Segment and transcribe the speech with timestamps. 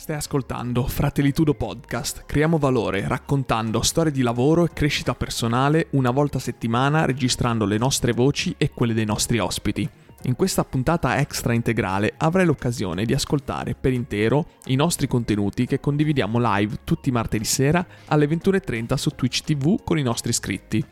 [0.00, 2.24] Stai ascoltando Fratellitudo Podcast.
[2.24, 7.76] Creiamo valore raccontando storie di lavoro e crescita personale una volta a settimana registrando le
[7.76, 9.86] nostre voci e quelle dei nostri ospiti.
[10.22, 15.80] In questa puntata extra integrale avrai l'occasione di ascoltare per intero i nostri contenuti che
[15.80, 20.82] condividiamo live tutti martedì sera alle 21.30 su Twitch TV con i nostri iscritti.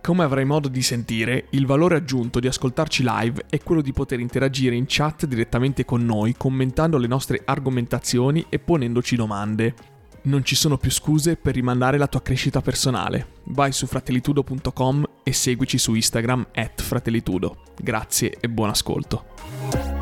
[0.00, 4.20] Come avrai modo di sentire, il valore aggiunto di ascoltarci live è quello di poter
[4.20, 9.74] interagire in chat direttamente con noi, commentando le nostre argomentazioni e ponendoci domande.
[10.22, 13.34] Non ci sono più scuse per rimandare la tua crescita personale.
[13.44, 17.62] Vai su fratellitudo.com e seguici su Instagram at fratellitudo.
[17.80, 19.97] Grazie e buon ascolto.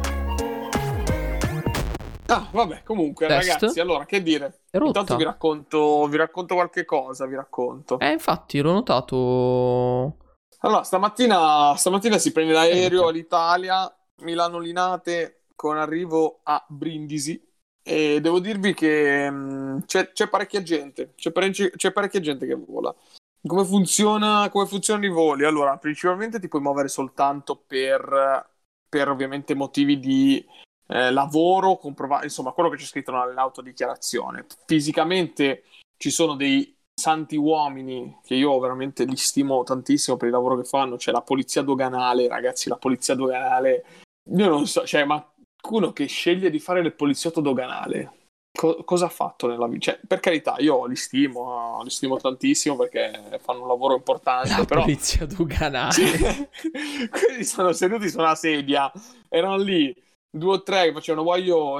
[2.29, 3.49] Ah, vabbè, comunque, Test?
[3.49, 4.61] ragazzi, allora, che dire?
[4.73, 7.99] Intanto vi racconto, vi racconto qualche cosa, vi racconto.
[8.01, 10.17] Eh, infatti, l'ho notato.
[10.61, 17.43] Allora, stamattina, stamattina si prende l'aereo all'Italia, Milano-Linate, con arrivo a Brindisi.
[17.83, 22.55] E devo dirvi che mh, c'è, c'è parecchia gente, c'è, parecchi- c'è parecchia gente che
[22.57, 22.93] vola.
[23.47, 25.45] Come funziona, come funzionano i voli?
[25.45, 28.51] Allora, principalmente ti puoi muovere soltanto per,
[28.89, 30.45] per ovviamente motivi di
[30.89, 34.47] eh, lavoro, comprova- insomma, quello che c'è scritto nell'autodichiarazione.
[34.67, 35.65] Fisicamente
[35.97, 40.65] ci sono dei santi uomini che io veramente li stimo tantissimo per il lavoro che
[40.65, 40.97] fanno.
[40.97, 43.85] C'è la polizia doganale, ragazzi, la polizia doganale.
[44.31, 45.25] Io non so, cioè, ma
[45.61, 48.13] qualcuno che sceglie di fare il poliziotto doganale.
[48.57, 49.93] co- cosa ha fatto nella vita?
[49.93, 54.65] Cioè, per carità, io li stimo, li stimo tantissimo perché fanno un lavoro importante, La
[54.65, 56.49] però polizia doganale.
[57.11, 58.91] quelli sono seduti su una sedia,
[59.29, 59.95] erano lì
[60.31, 61.25] due o tre che facevano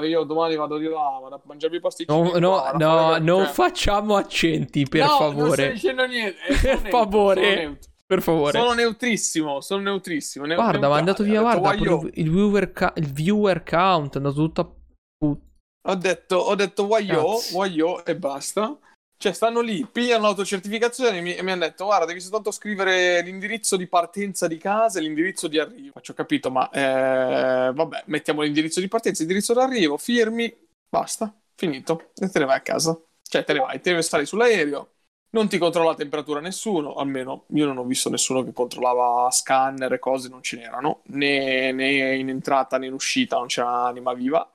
[0.01, 2.31] e io domani vado di là, vado a mangiarmi i pasticcini.
[2.31, 5.71] No, no, no, fare- non cioè- facciamo accenti, per No, non sto favore.
[5.73, 6.37] dicendo niente.
[6.47, 7.79] eh, Per neutro, favore.
[8.07, 8.57] Per favore.
[8.59, 10.45] Sono neutrissimo, sono neutrissimo.
[10.45, 11.01] neu- Guarda, ma è neutrale.
[11.01, 14.73] andato via, detto, guarda, pure il viewer, ca- il viewer count è andato tutto a
[15.17, 15.41] put-
[15.89, 16.87] Ho detto, ho detto
[17.35, 17.51] Cazzo.
[17.53, 18.77] guaio e basta.
[19.19, 23.21] Cioè, stanno lì, pigliano l'autocertificazione e mi, e mi hanno detto: Guarda, devi soltanto scrivere
[23.23, 25.93] l'indirizzo di partenza di casa e l'indirizzo di arrivo.
[25.93, 30.55] Faccio, ho capito, ma eh, vabbè, mettiamo l'indirizzo di partenza, l'indirizzo d'arrivo, firmi,
[30.87, 32.11] basta, finito.
[32.15, 32.99] E te ne vai a casa.
[33.23, 34.91] Cioè, te ne vai, te ne stai sull'aereo.
[35.29, 39.91] Non ti controlla la temperatura nessuno, almeno io non ho visto nessuno che controllava scanner
[39.93, 44.13] e cose, non ce n'erano, né, né in entrata né in uscita, non c'era anima
[44.13, 44.49] viva.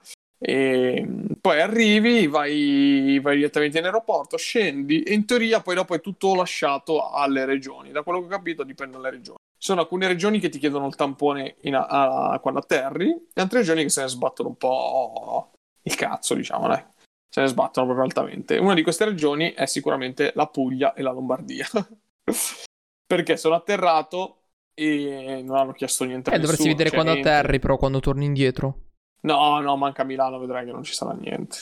[0.44, 1.06] E
[1.40, 6.34] poi arrivi, vai, vai direttamente in aeroporto, scendi e in teoria poi dopo è tutto
[6.34, 7.92] lasciato alle regioni.
[7.92, 9.36] Da quello che ho capito dipende dalle regioni.
[9.38, 13.60] Ci sono alcune regioni che ti chiedono il tampone a- a- quando atterri e altre
[13.60, 16.82] regioni che se ne sbattono un po' il cazzo, diciamo, dai.
[17.28, 18.58] Se ne sbattono proprio altamente.
[18.58, 21.66] Una di queste regioni è sicuramente la Puglia e la Lombardia.
[23.06, 24.38] Perché sono atterrato
[24.74, 27.30] e non hanno chiesto niente a Eh, dovresti nessuno, vedere cioè, quando niente.
[27.30, 28.78] atterri, però, quando torni indietro.
[29.24, 31.58] No, no, manca a Milano, vedrai che non ci sarà niente.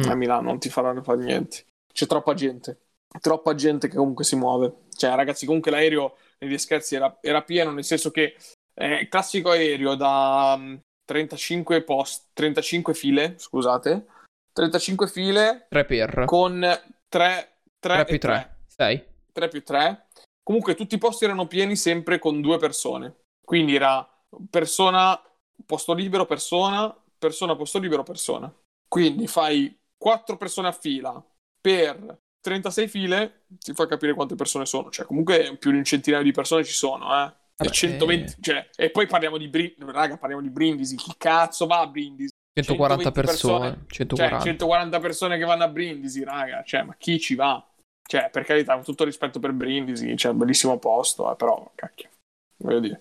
[0.00, 0.10] Mm.
[0.10, 1.66] A Milano non ti faranno fare niente.
[1.92, 2.78] C'è troppa gente.
[3.20, 4.86] Troppa gente che comunque si muove.
[4.96, 8.36] Cioè, ragazzi, comunque l'aereo, miei scherzi, era, era pieno, nel senso che
[8.74, 14.06] è classico aereo da mm, 35 post, 35 file, scusate.
[14.52, 16.24] 35 file Tre per.
[16.26, 16.60] con
[17.08, 18.56] 3, 3 più 3.
[18.66, 19.04] 6.
[19.32, 20.06] 3 più 3.
[20.42, 23.22] Comunque tutti i posti erano pieni sempre con due persone.
[23.44, 24.08] Quindi era
[24.50, 25.20] persona,
[25.66, 28.52] posto libero, persona, persona, posto libero, persona.
[28.88, 31.24] Quindi fai 4 persone a fila
[31.60, 34.90] per 36 file, ti fa capire quante persone sono.
[34.90, 37.32] Cioè, comunque più di un centinaio di persone ci sono, eh.
[37.56, 38.36] E, Vabbè, 120, eh.
[38.40, 40.96] cioè, e poi parliamo di Brindisi, raga, parliamo di Brindisi.
[40.96, 42.32] Chi cazzo va a Brindisi?
[42.52, 43.58] 140 120 persone.
[43.58, 43.86] persone.
[43.88, 44.36] 140.
[44.36, 46.62] Cioè, 140 persone che vanno a Brindisi, raga.
[46.64, 47.64] Cioè, ma chi ci va?
[48.06, 52.10] Cioè, per carità, con tutto rispetto per Brindisi, cioè, bellissimo posto, eh, però, cacchio.
[52.58, 53.00] Voglio dire,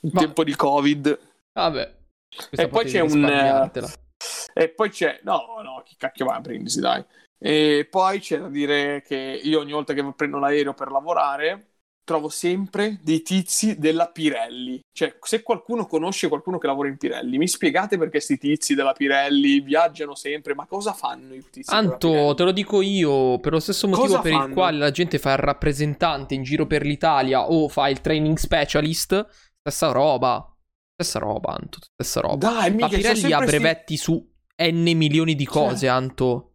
[0.00, 1.18] in Ma- tempo di Covid.
[1.52, 1.96] Vabbè.
[2.50, 3.88] E poi c'è un, risparmiartela.
[4.54, 5.20] E poi c'è...
[5.22, 7.04] No, no, chi cacchio va a Brindisi, dai.
[7.38, 11.66] E poi c'è da dire che io ogni volta che prendo l'aereo per lavorare
[12.04, 14.80] trovo sempre dei tizi della Pirelli.
[14.92, 18.92] Cioè, se qualcuno conosce qualcuno che lavora in Pirelli, mi spiegate perché sti tizi della
[18.92, 20.54] Pirelli viaggiano sempre?
[20.54, 22.34] Ma cosa fanno i tizi della Anto, Pirelli?
[22.34, 24.54] te lo dico io, per lo stesso motivo Cosa per il fanno?
[24.54, 29.26] quale la gente fa il rappresentante in giro per l'Italia o fa il training specialist,
[29.60, 30.51] stessa roba.
[31.02, 32.36] Stessa roba, Anto, stessa roba.
[32.36, 34.32] Dai, La mica, sono Pirelli ha sempre sti- brevetti su
[34.62, 36.48] N milioni di cose, Anto.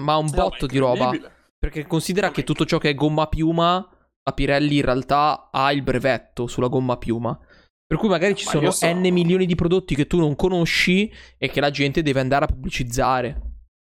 [0.00, 1.10] Ma un No, botto è di roba.
[1.58, 3.86] Perché considera No, che tutto ciò che è gomma piuma,
[4.22, 7.38] la Pirelli in realtà ha il brevetto sulla gomma piuma.
[7.86, 11.12] Per cui magari ci Ma sono so- N milioni di prodotti che tu non conosci
[11.36, 13.42] e che la gente deve andare a pubblicizzare.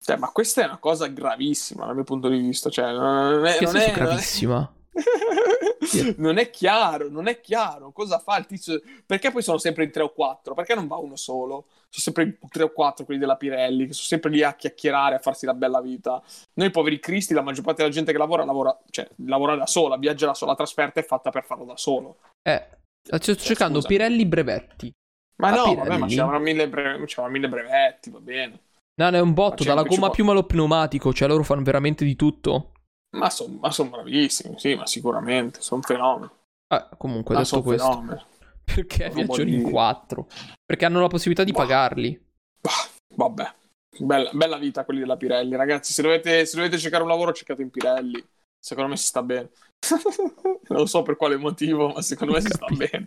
[0.05, 2.69] Cioè, ma questa è una cosa gravissima dal mio punto di vista.
[2.69, 4.75] Cioè, non è, non è- non è- gravissima.
[6.17, 8.81] non è chiaro, non è chiaro cosa fa il tizio.
[9.05, 10.55] Perché poi sono sempre in tre o quattro?
[10.55, 11.67] Perché non va uno solo?
[11.89, 15.17] Sono sempre in tre o quattro quelli della Pirelli, che sono sempre lì a chiacchierare,
[15.17, 16.23] a farsi la bella vita.
[16.55, 19.97] Noi poveri cristi, la maggior parte della gente che lavora, lavora, cioè, lavora da sola,
[19.97, 22.19] viaggia da sola, la trasferta è fatta per farlo da solo.
[22.43, 22.69] Eh,
[23.03, 23.89] sto cercando scusa.
[23.89, 24.93] Pirelli brevetti.
[25.37, 25.89] Ma no, Pirelli?
[25.89, 28.61] vabbè, ma c'erano mille, bre- c'erano mille brevetti, va bene.
[28.97, 32.05] No, no, è un botto, dalla gomma ci piuma allo pneumatico, cioè loro fanno veramente
[32.05, 32.74] di tutto.
[33.19, 36.31] Ma sono son bravissimi, sì, ma sicuramente, sono fenomeni.
[36.69, 38.23] Eh, comunque, Ma detto sono questo, fenomeni.
[38.65, 40.27] perché viaggiano in quattro?
[40.65, 41.59] Perché hanno la possibilità di Bah.
[41.59, 42.27] pagarli.
[42.61, 42.71] Bah,
[43.17, 43.55] vabbè,
[43.99, 45.93] bella, bella vita quelli della Pirelli, ragazzi.
[45.93, 48.23] Se dovete, se dovete cercare un lavoro, cercate in Pirelli.
[48.59, 49.51] Secondo me si sta bene.
[50.69, 52.89] non so per quale motivo, ma secondo me si sta Capito.
[52.91, 53.07] bene.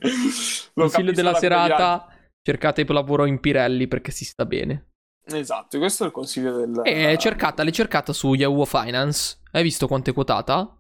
[0.74, 2.08] Lo Consiglio della serata,
[2.42, 4.90] cercate lavoro in Pirelli perché si sta bene.
[5.30, 6.82] Esatto, questo è il consiglio del...
[6.84, 9.40] E cercata, l'hai cercata su Yahoo Finance.
[9.52, 10.74] Hai visto quanto è quotata?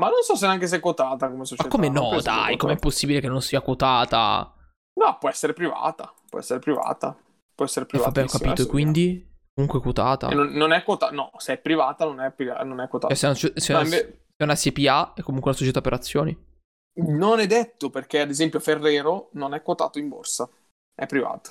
[0.00, 1.68] Ma non so se neanche se è quotata come società.
[1.68, 4.52] Ma come no, dai, com'è possibile che non sia quotata?
[4.98, 6.12] No, può essere privata.
[6.28, 7.16] Può essere privata.
[7.54, 8.10] Può essere privata.
[8.10, 9.32] vabbè, ho capito, e quindi?
[9.54, 10.28] Comunque quotata.
[10.30, 11.12] non, non è quotata.
[11.12, 12.34] No, se è privata non è,
[12.64, 13.12] non è quotata.
[13.12, 15.50] E se è una, se è No, una- inve- se è una SPA è comunque
[15.50, 16.36] una società per azioni.
[16.96, 20.48] Non è detto perché, ad esempio, Ferrero non è quotato in borsa,
[20.94, 21.50] è privato.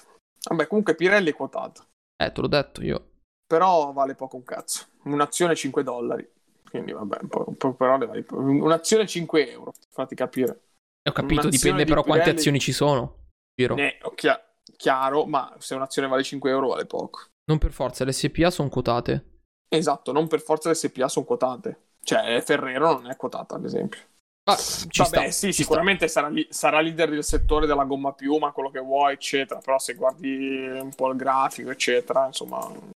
[0.50, 1.86] Vabbè, comunque Pirelli è quotato,
[2.26, 3.10] Eh, te l'ho detto io.
[3.46, 4.86] però vale poco un cazzo.
[5.04, 6.28] Un'azione 5 dollari,
[6.70, 8.26] quindi vabbè, un po', un po' però le vale.
[8.32, 10.62] Un'azione 5 euro, fatti capire.
[11.04, 13.26] E Ho capito, Un'azione dipende di però quante Pirelli- azioni ci sono.
[13.56, 13.78] Giro.
[13.78, 14.42] Eh, oh, chia-
[14.78, 17.20] chiaro, ma se un'azione vale 5 euro vale poco.
[17.46, 19.42] Non per forza, le SPA sono quotate.
[19.70, 21.82] Esatto, non per forza le SPA sono quotate.
[22.04, 24.00] Cioè, Ferrero non è quotata, ad esempio.
[24.46, 28.70] Ah, Vabbè, sta, sì, sicuramente sarà, li- sarà leader del settore della gomma piuma, quello
[28.70, 29.62] che vuoi, eccetera.
[29.62, 32.60] Però se guardi un po' il grafico, eccetera, insomma,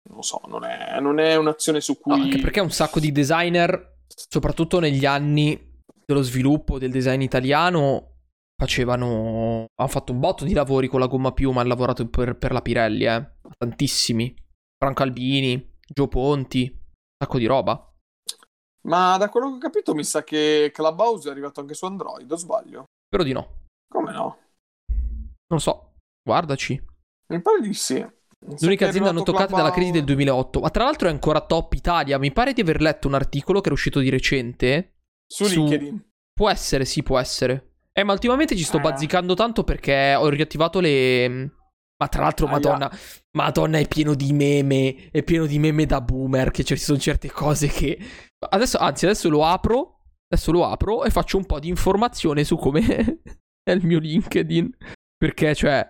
[0.10, 2.10] non so, non è, non è un'azione su sta.
[2.12, 2.24] No, cui...
[2.24, 8.12] anche perché un sacco di designer, soprattutto negli anni dello sviluppo del design italiano,
[8.56, 9.66] facevano...
[9.76, 12.62] Hanno fatto un botto di lavori con la gomma piuma, hanno lavorato per, per la
[12.62, 13.32] Pirelli, eh.
[13.58, 14.34] Tantissimi.
[14.78, 17.86] Franco Albini, Gio Ponti, un sacco di roba.
[18.88, 22.30] Ma da quello che ho capito mi sa che Clubhouse è arrivato anche su Android,
[22.32, 22.86] o sbaglio?
[23.06, 23.62] Spero di no.
[23.88, 24.38] Come no?
[25.48, 25.94] Non so.
[26.22, 26.82] Guardaci.
[27.28, 28.06] Mi pare di sì.
[28.60, 30.60] L'unica azienda non toccata dalla crisi del Clubhouse- 2008.
[30.60, 32.18] Ma tra l'altro è ancora top Italia.
[32.18, 34.96] Mi pare di aver letto un articolo che era uscito di recente.
[35.26, 36.10] Su su- LinkedIn.
[36.34, 37.76] Può essere, sì, può essere.
[37.94, 38.82] Eh, ma ultimamente ci sto Eh.
[38.82, 41.30] bazzicando tanto perché ho riattivato le.
[41.96, 42.56] Ma tra l'altro, Aia.
[42.56, 42.92] Madonna,
[43.38, 45.10] Madonna, è pieno di meme.
[45.12, 46.52] È pieno di meme da boomer.
[46.52, 47.98] Che ci sono certe cose che.
[48.46, 50.00] Adesso, anzi, adesso lo apro.
[50.28, 53.22] Adesso lo apro e faccio un po' di informazione su come
[53.64, 54.70] è il mio LinkedIn.
[55.18, 55.88] Perché, cioè,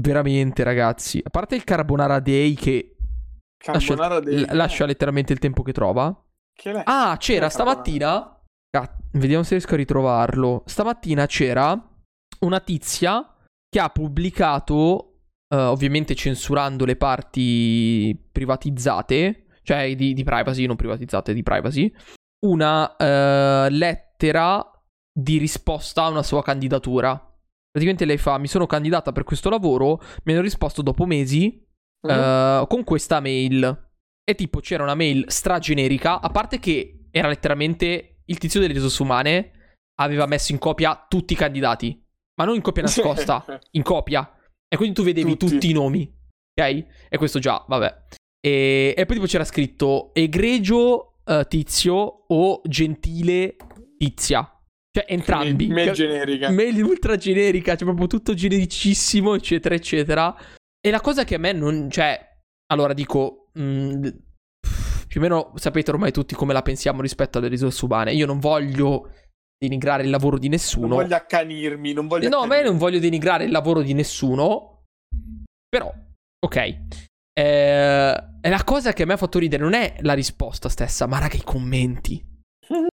[0.00, 1.20] veramente, ragazzi.
[1.22, 2.96] A parte il Carbonara Day che
[3.66, 4.40] lascia, Carbonara dei...
[4.40, 6.14] l- lascia letteralmente il tempo che trova.
[6.54, 6.82] Che l'è?
[6.84, 8.40] Ah, c'era stamattina.
[8.70, 10.62] Ca- Vediamo se riesco a ritrovarlo.
[10.66, 11.78] Stamattina c'era
[12.40, 13.34] una tizia
[13.68, 21.32] che ha pubblicato, eh, ovviamente censurando le parti privatizzate, cioè di, di privacy, non privatizzate,
[21.34, 21.92] di privacy,
[22.46, 24.66] una eh, lettera
[25.12, 27.10] di risposta a una sua candidatura.
[27.70, 31.60] Praticamente lei fa: Mi sono candidata per questo lavoro, mi hanno risposto dopo mesi
[32.06, 32.10] Mhm.
[32.10, 33.90] eh, con questa mail.
[34.24, 39.02] E tipo c'era una mail stragenerica, a parte che era letteralmente il tizio delle risorse
[39.02, 39.50] umane
[40.00, 42.00] aveva messo in copia tutti i candidati,
[42.38, 44.28] ma non in copia nascosta, in copia.
[44.68, 45.52] E quindi tu vedevi Tutti.
[45.52, 46.02] tutti, i nomi,
[46.58, 46.86] ok?
[47.08, 48.04] E questo già, vabbè.
[48.44, 53.56] E, e poi tipo c'era scritto egregio eh, tizio o gentile
[53.96, 54.46] tizia.
[54.90, 55.68] Cioè entrambi.
[55.68, 56.50] Mail Ca- generica.
[56.50, 60.36] Mail ultra generica, cioè proprio tutto genericissimo, eccetera, eccetera.
[60.84, 61.88] E la cosa che a me non.
[61.90, 62.20] Cioè,
[62.72, 63.48] allora dico.
[63.54, 64.08] mh,
[65.06, 68.12] più o meno sapete ormai tutti come la pensiamo rispetto alle risorse umane.
[68.14, 69.12] Io non voglio
[69.58, 70.94] denigrare il lavoro di Non nessuno.
[70.96, 72.68] voglio accanirmi, non voglio No, a me accanirmi.
[72.70, 74.84] non voglio denigrare il lavoro di nessuno.
[75.68, 75.92] Però,
[76.44, 76.78] ok.
[77.34, 81.06] Eh, e la cosa che a me ha fatto ridere non è la risposta stessa,
[81.06, 82.22] ma raga, i commenti.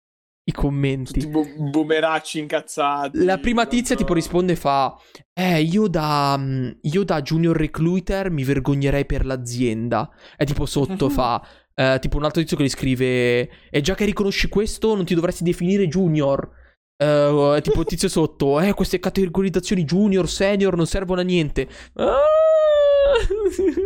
[0.49, 1.13] I commenti.
[1.15, 3.25] Tutti bu- boomeracci incazzati.
[3.25, 4.01] La prima tizia so.
[4.01, 4.97] tipo risponde e fa
[5.33, 11.09] Eh io da, mm, io da junior recruiter mi vergognerei per l'azienda E tipo sotto
[11.11, 15.05] fa eh, Tipo un altro tizio che gli scrive E già che riconosci questo non
[15.05, 16.49] ti dovresti definire junior
[16.97, 22.21] Eh, Tipo il tizio sotto Eh queste categorizzazioni junior, senior non servono a niente Ah!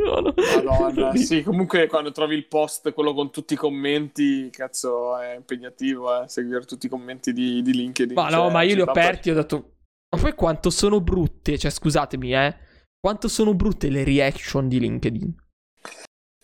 [0.04, 0.34] No, no.
[0.36, 6.22] Madonna, sì, comunque quando trovi il post, quello con tutti i commenti, cazzo, è impegnativo,
[6.22, 8.14] eh, seguire tutti i commenti di, di LinkedIn.
[8.14, 9.76] Ma no, cioè, ma io li ho aperti e ho detto
[10.14, 12.56] Ma poi quanto sono brutte Cioè scusatemi eh
[12.98, 15.34] Quanto sono brutte le reaction di LinkedIn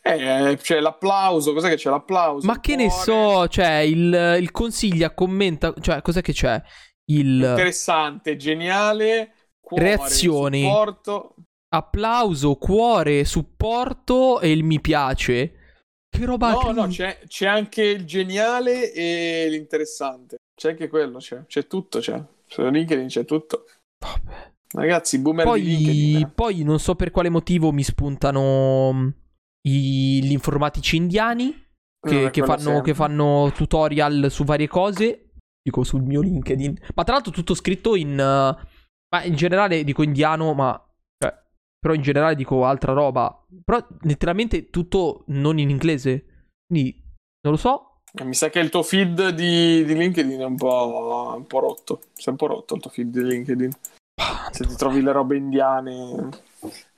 [0.03, 2.47] Eh, c'è l'applauso, cos'è che c'è l'applauso?
[2.47, 3.03] Ma che ne cuore.
[3.03, 6.63] so, cioè il, il consiglia, commenta, cioè cos'è che c'è?
[7.09, 10.63] Il Interessante, geniale, cuore, Reazioni.
[10.63, 11.35] supporto.
[11.69, 15.53] Applauso, cuore, supporto e il mi piace.
[16.09, 20.37] Che roba No, che- no, c'è, c'è anche il geniale e l'interessante.
[20.55, 22.23] C'è anche quello, c'è, c'è tutto, c'è.
[22.47, 23.65] Su LinkedIn c'è tutto.
[24.05, 24.53] Vabbè.
[24.75, 26.13] Ragazzi, boomer di LinkedIn.
[26.13, 26.29] Poi, eh.
[26.29, 29.09] poi non so per quale motivo mi spuntano mm,
[29.69, 31.65] i- gli informatici indiani
[32.01, 35.31] che, che fanno, che fanno tutorial su varie cose.
[35.63, 36.79] Dico sul mio LinkedIn.
[36.95, 38.13] Ma tra l'altro tutto scritto in...
[38.13, 38.67] eh,
[39.09, 40.81] ma in generale dico indiano, ma...
[41.79, 43.45] Però in generale dico altra roba.
[43.65, 46.49] Però letteralmente tutto non in inglese.
[46.67, 47.01] Quindi,
[47.43, 48.01] non lo so.
[48.13, 51.61] Eh, Mi sa che il tuo feed di, di LinkedIn è un po', un po'
[51.61, 52.01] rotto.
[52.15, 53.71] Sei un po' rotto il tuo feed di LinkedIn.
[54.51, 56.29] Se ti trovi le robe indiane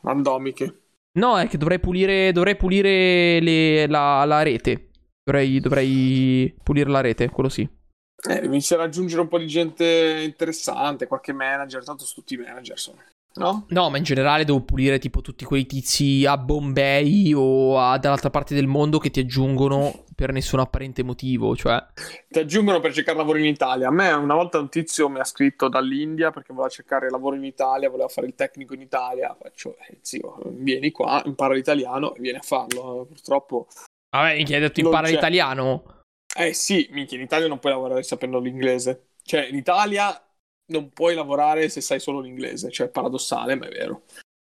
[0.02, 0.82] randomiche.
[1.18, 4.90] No, è che dovrei pulire, dovrei pulire le- la, la rete.
[5.24, 7.62] Dovrei, dovrei pulire la rete, quello sì.
[7.62, 12.34] Eh, devi iniziare ad aggiungere un po' di gente interessante, qualche manager, tanto su tutti
[12.34, 13.02] i manager sono.
[13.38, 13.66] No?
[13.68, 18.30] No, ma in generale devo pulire tipo tutti quei tizi a Bombay o a, dall'altra
[18.30, 21.54] parte del mondo che ti aggiungono per nessun apparente motivo.
[21.54, 21.80] Cioè,
[22.28, 23.86] Ti aggiungono per cercare lavoro in Italia.
[23.86, 27.44] A me una volta un tizio mi ha scritto dall'India perché voleva cercare lavoro in
[27.44, 29.36] Italia, voleva fare il tecnico in Italia.
[29.40, 33.06] Faccio, eh, zio, vieni qua, impara l'italiano e vieni a farlo.
[33.06, 33.68] Purtroppo,
[34.10, 35.12] vabbè, mi hai detto impara c'è.
[35.12, 36.02] l'italiano.
[36.36, 39.10] eh sì, minchia, in Italia non puoi lavorare sapendo l'inglese.
[39.22, 40.20] Cioè, in Italia
[40.68, 42.70] non puoi lavorare se sai solo l'inglese.
[42.70, 44.02] Cioè, è paradossale, ma è vero.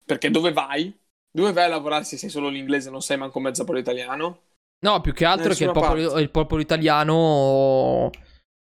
[0.04, 0.96] Perché dove vai?
[1.32, 4.40] Dove vai a lavorare se sai solo l'inglese e non sai manco mezza parola italiano?
[4.82, 8.10] No, più che altro è che il popolo, il popolo italiano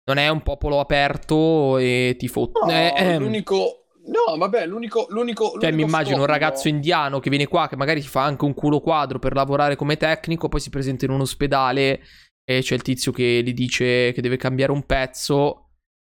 [0.05, 2.59] non è un popolo aperto e ti fotte.
[2.59, 3.77] No, Eh, ehm, l'unico...
[4.05, 5.07] No, vabbè, l'unico...
[5.09, 8.09] l'unico Cioè, mi l'unico immagino un scopo- ragazzo indiano che viene qua, che magari si
[8.09, 12.01] fa anche un culo quadro per lavorare come tecnico, poi si presenta in un ospedale
[12.45, 15.62] e c'è il tizio che gli dice che deve cambiare un pezzo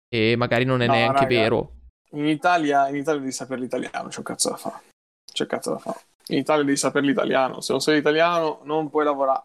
[0.09, 1.27] e magari non è No, neanche raga.
[1.35, 1.73] vero.
[2.13, 4.83] In Italia, in Italia devi sapere l'italiano, c'è un cazzo da fare.
[5.31, 6.01] C'è un cazzo da fare.
[6.29, 7.61] In Italia devi sapere l'italiano.
[7.61, 9.43] Se non sai l'italiano, non puoi lavorare.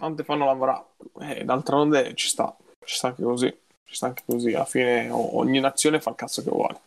[0.00, 0.84] Non ti fanno lavorare.
[1.20, 2.56] Eh, d'altronde ci sta.
[2.84, 3.46] Ci sta anche così.
[3.84, 4.52] Ci sta anche così.
[4.52, 6.80] Alla fine ogni nazione fa il cazzo che vuole.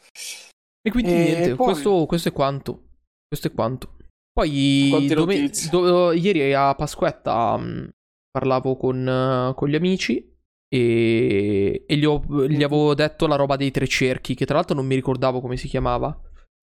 [0.81, 2.83] E quindi E niente, poi- questo, questo è quanto.
[3.27, 3.95] Questo è quanto.
[4.33, 5.69] Poi Quante dome- notizie?
[5.69, 7.89] do- ieri a Pasquetta mh,
[8.31, 10.30] parlavo con, eh, con gli amici
[10.73, 14.73] e, e gli, ho- gli avevo detto la roba dei tre cerchi, che tra l'altro
[14.73, 16.17] non mi ricordavo come si chiamava.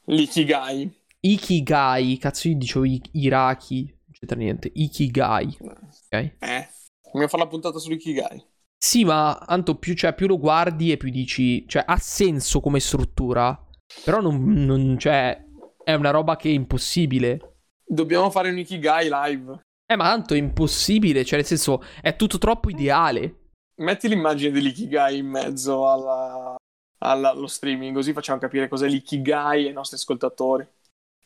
[0.07, 0.91] L'ikigai.
[1.21, 4.71] Ikigai, cazzo io dicevo i- Iraki, non c'entra niente.
[4.73, 6.37] Ikigai, ok?
[6.39, 6.69] Eh.
[7.05, 8.45] Dobbiamo fare la puntata sull'ikigai.
[8.79, 12.81] Sì, ma Anto, più, cioè, più lo guardi e più dici, cioè, ha senso come
[12.81, 13.59] struttura,
[14.05, 15.39] però non, non cioè,
[15.85, 17.57] è una roba che è impossibile.
[17.85, 19.61] Dobbiamo fare un ikigai live.
[19.87, 23.48] Eh, ma tanto è impossibile, cioè, nel senso, è tutto troppo ideale.
[23.79, 26.57] Metti l'immagine dell'ikigai in mezzo alla-
[26.99, 30.67] alla- allo streaming, così facciamo capire cos'è l'ikigai ai nostri ascoltatori.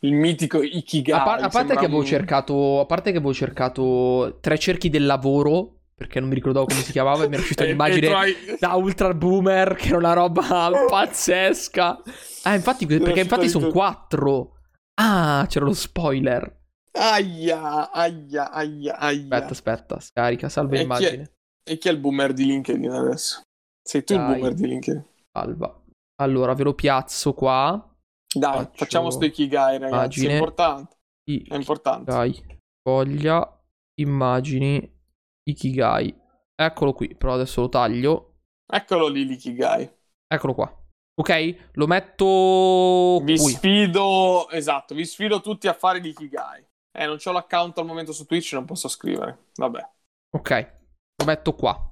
[0.01, 1.19] Il mitico ikigai.
[1.19, 4.91] A, par- a parte che avevo un- cercato, a parte che avevo cercato tre cerchi
[4.91, 8.35] del lavoro, perché non mi ricordavo come si chiamava, e mi era uscita l'immagine hai-
[8.59, 10.43] da ultra boomer, che era una roba
[10.91, 12.03] pazzesca.
[12.43, 14.57] Ah, infatti, perché infatti sono quattro.
[14.95, 16.61] Ah, c'era lo spoiler.
[16.95, 19.23] Aia, aia, aia, aia.
[19.23, 21.31] Aspetta, aspetta, scarica, salva E è- immagine.
[21.65, 23.43] E chi è il boomer di LinkedIn adesso?
[23.83, 24.23] Sei tu Dai.
[24.31, 25.07] il boomer di LinkedIn.
[25.33, 25.83] Salva.
[26.21, 27.89] Allora, ve lo piazzo qua.
[28.35, 29.95] Dai, Faccio facciamo sto ikigai, ragazzi.
[30.25, 30.29] immagine.
[30.33, 30.97] È importante.
[31.31, 32.11] I- È importante.
[32.11, 32.59] Ikigai.
[32.83, 33.61] Foglia.
[34.01, 35.01] Immagini.
[35.49, 36.21] Ikigai.
[36.55, 38.37] Eccolo qui, però adesso lo taglio.
[38.67, 39.91] Eccolo lì l'ikigai.
[40.33, 40.77] Eccolo qua.
[41.15, 41.71] Ok?
[41.73, 43.53] Lo metto Vi qui.
[43.53, 46.65] sfido, esatto, vi sfido tutti a fare l'ikigai.
[46.97, 49.47] Eh, non ho l'account al momento su Twitch, non posso scrivere.
[49.57, 49.91] Vabbè.
[50.37, 50.81] Ok.
[51.23, 51.89] Lo metto qua.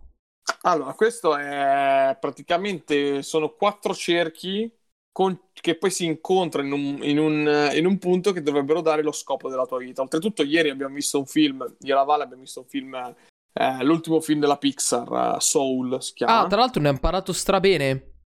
[0.62, 4.70] Allora, questo è praticamente sono quattro cerchi
[5.12, 9.02] con- che poi si incontrano in un, in un- in un punto che dovrebbero dare
[9.02, 10.02] lo scopo della tua vita.
[10.02, 13.84] Oltretutto, ieri abbiamo visto un film, io e la Vale abbiamo visto un film, eh,
[13.84, 16.40] l'ultimo film della Pixar, eh, Soul si chiama.
[16.40, 17.92] Ah, tra l'altro ne ha imparato strabene.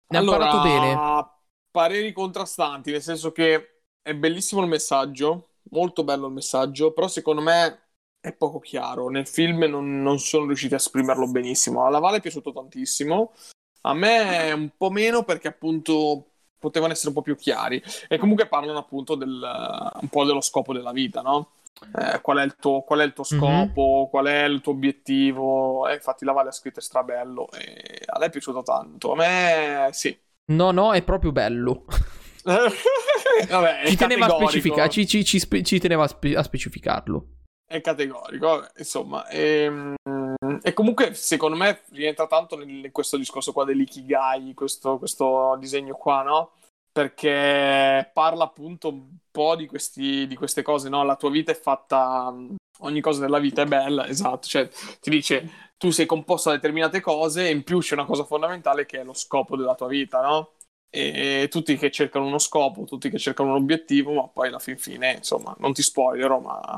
[0.07, 1.27] Ne ha allora, imparato bene.
[1.71, 7.41] pareri contrastanti, nel senso che è bellissimo il messaggio, molto bello il messaggio, però secondo
[7.41, 7.90] me
[8.21, 9.09] è poco chiaro.
[9.09, 11.85] Nel film non, non sono riusciti a esprimerlo benissimo.
[11.85, 13.33] Alla Vale è piaciuto tantissimo,
[13.81, 16.25] a me un po' meno perché appunto
[16.59, 17.81] potevano essere un po' più chiari.
[18.07, 19.29] E comunque parlano appunto del,
[20.01, 21.53] un po' dello scopo della vita, no?
[21.97, 23.39] Eh, qual, è il tuo, qual è il tuo Mhm.
[23.39, 25.87] scopo, qual è il tuo obiettivo?
[25.87, 29.13] Eh, infatti la Vale ha scritto strabello e a lei è piaciuto tanto.
[29.13, 30.15] A me sì.
[30.51, 31.85] No, no, è proprio bello.
[32.43, 34.27] Vabbè, ci teneva.
[34.87, 37.25] Ci, ci- ci teneva a specificarlo.
[37.71, 39.27] È categorico, insomma.
[39.27, 39.95] E,
[40.61, 46.21] e, comunque, secondo me, rientra tanto in questo discorso qua dell'ikigai, questo, questo disegno qua,
[46.21, 46.51] no?
[46.91, 51.03] Perché parla appunto un po' di, questi, di queste cose, no?
[51.03, 52.33] La tua vita è fatta,
[52.79, 54.47] ogni cosa della vita è bella, esatto.
[54.47, 54.67] Cioè,
[54.99, 58.85] ti dice, tu sei composto da determinate cose e in più c'è una cosa fondamentale
[58.85, 60.51] che è lo scopo della tua vita, no?
[60.93, 64.77] E tutti che cercano uno scopo, tutti che cercano un obiettivo, ma poi alla fin
[64.77, 66.77] fine, insomma, non ti spoilerò, ma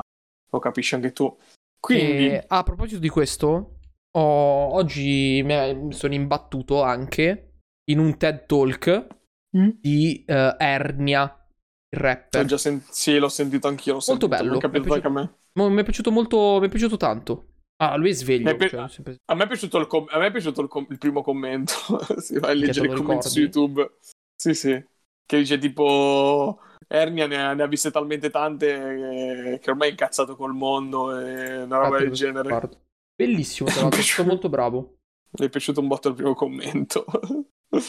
[0.54, 1.36] lo capisci anche tu.
[1.78, 2.28] Quindi...
[2.28, 3.78] E, a proposito di questo,
[4.16, 7.58] ho, oggi mi sono imbattuto anche
[7.90, 9.06] in un TED Talk
[9.56, 9.68] mm?
[9.80, 11.46] di uh, Ernia,
[11.90, 12.44] il rapper.
[12.44, 13.94] Già sen- sì, l'ho sentito anch'io.
[13.94, 14.52] L'ho molto sentito, bello.
[14.52, 15.34] Mi è piaciuto, anche a me.
[15.70, 17.48] Mi è piaciuto molto, mi è piaciuto tanto.
[17.82, 18.56] Ah, lui è sveglio.
[18.56, 19.16] Pi- cioè, sempre...
[19.26, 21.74] A me è piaciuto il, com- me è piaciuto il, com- il primo commento.
[22.18, 23.98] si va a leggere i commenti su YouTube.
[24.34, 24.84] Sì, sì.
[25.26, 30.36] Che dice tipo Ernia ne ha, ne ha viste talmente tante che, ormai è incazzato
[30.36, 32.48] col mondo e una roba del genere.
[32.48, 32.80] Parto.
[33.14, 34.96] Bellissimo, tra l'altro, sono molto bravo.
[35.38, 37.04] Mi è piaciuto un botto il primo commento.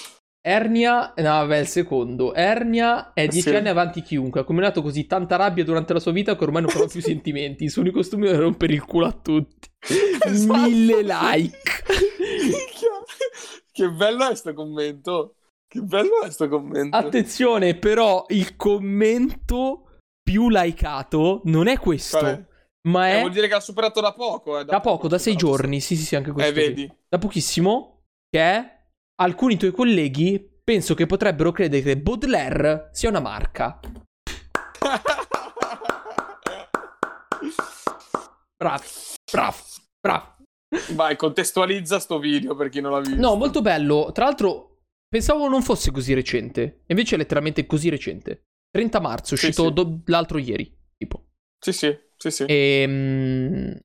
[0.48, 2.36] Ernia, no, vabbè, il secondo.
[2.36, 3.56] Ernia è dieci sì.
[3.56, 4.42] anni avanti chiunque.
[4.42, 7.64] Ha combinato così tanta rabbia durante la sua vita che ormai non prova più sentimenti.
[7.64, 9.68] I suoi costumi è rompere il culo a tutti.
[10.24, 10.60] Esatto.
[10.60, 11.84] Mille like.
[13.72, 15.36] che bello è questo commento.
[15.76, 16.96] Che bello è questo commento.
[16.96, 22.18] Attenzione, però, il commento più likeato non è questo.
[22.18, 22.48] Quale?
[22.88, 23.20] Ma eh, è...
[23.20, 24.58] vuol dire che ha superato da poco.
[24.58, 25.82] Eh, da, da poco, poco, da sei giorni.
[25.82, 26.50] Sì, sì, sì, anche questo.
[26.50, 26.90] Eh, vedi.
[27.10, 28.04] Da pochissimo.
[28.30, 28.86] Che è
[29.22, 33.78] alcuni tuoi colleghi penso che potrebbero credere che Baudelaire sia una marca.
[38.56, 38.84] bravo,
[39.30, 39.58] bravo,
[40.00, 40.36] bravo.
[40.94, 43.20] Vai, contestualizza sto video per chi non l'ha visto.
[43.20, 44.12] No, molto bello.
[44.14, 44.75] Tra l'altro,
[45.16, 46.84] pensavo non fosse così recente.
[46.88, 48.48] Invece è letteralmente così recente.
[48.70, 49.74] 30 marzo, uscito sì, sì.
[49.74, 50.78] Do- l'altro ieri.
[50.98, 51.28] Tipo.
[51.58, 52.44] Sì, sì, sì, sì.
[52.44, 53.80] E, ehm,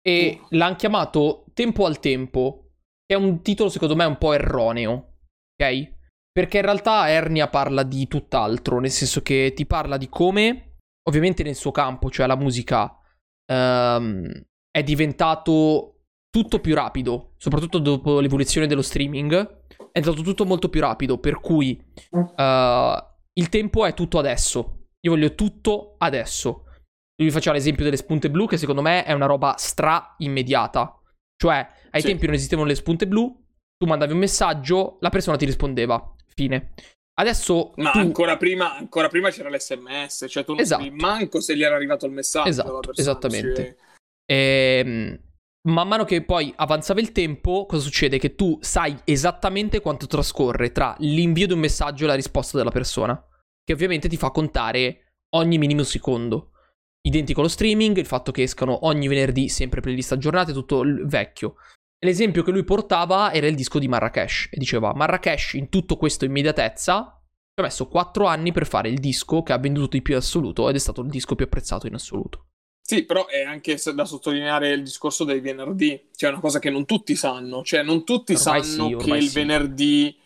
[0.00, 2.70] e l'hanno chiamato Tempo al Tempo
[3.04, 5.14] è un titolo secondo me un po' erroneo,
[5.60, 5.94] ok?
[6.30, 10.76] Perché in realtà Ernia parla di tutt'altro, nel senso che ti parla di come,
[11.08, 12.96] ovviamente nel suo campo, cioè la musica,
[13.52, 14.30] um,
[14.70, 15.95] è diventato
[16.36, 19.32] tutto più rapido, soprattutto dopo l'evoluzione dello streaming,
[19.90, 22.22] è diventato tutto molto più rapido, per cui uh,
[23.32, 24.88] il tempo è tutto adesso.
[25.00, 26.64] Io voglio tutto adesso.
[27.22, 31.00] Lui faceva l'esempio delle spunte blu, che secondo me è una roba stra immediata.
[31.42, 32.08] Cioè, ai sì.
[32.08, 33.34] tempi non esistevano le spunte blu,
[33.74, 36.14] tu mandavi un messaggio, la persona ti rispondeva.
[36.34, 36.74] Fine.
[37.18, 37.72] Adesso.
[37.76, 37.98] Ma tu...
[37.98, 40.86] ancora, prima, ancora prima c'era l'SMS, cioè tu non esatto.
[40.90, 42.48] manco se gli era arrivato il messaggio.
[42.50, 43.64] Esatto, esattamente.
[43.64, 43.76] Cioè...
[44.26, 45.20] E, ehm,
[45.66, 48.18] man mano che poi avanzava il tempo, cosa succede?
[48.18, 52.70] Che tu sai esattamente quanto trascorre tra l'invio di un messaggio e la risposta della
[52.70, 53.20] persona.
[53.62, 56.52] Che ovviamente ti fa contare ogni minimo secondo.
[57.02, 61.56] Identico allo streaming, il fatto che escano ogni venerdì sempre playlist aggiornate, tutto il vecchio.
[62.04, 66.24] L'esempio che lui portava era il disco di Marrakesh e diceva Marrakesh in tutto questo
[66.24, 67.16] immediatezza
[67.56, 70.20] ci ha messo 4 anni per fare il disco che ha venduto di più in
[70.20, 72.48] assoluto ed è stato il disco più apprezzato in assoluto.
[72.88, 76.84] Sì, però è anche da sottolineare il discorso dei venerdì, cioè una cosa che non
[76.84, 79.34] tutti sanno, cioè non tutti ormai sanno sì, che il sì.
[79.34, 80.16] venerdì,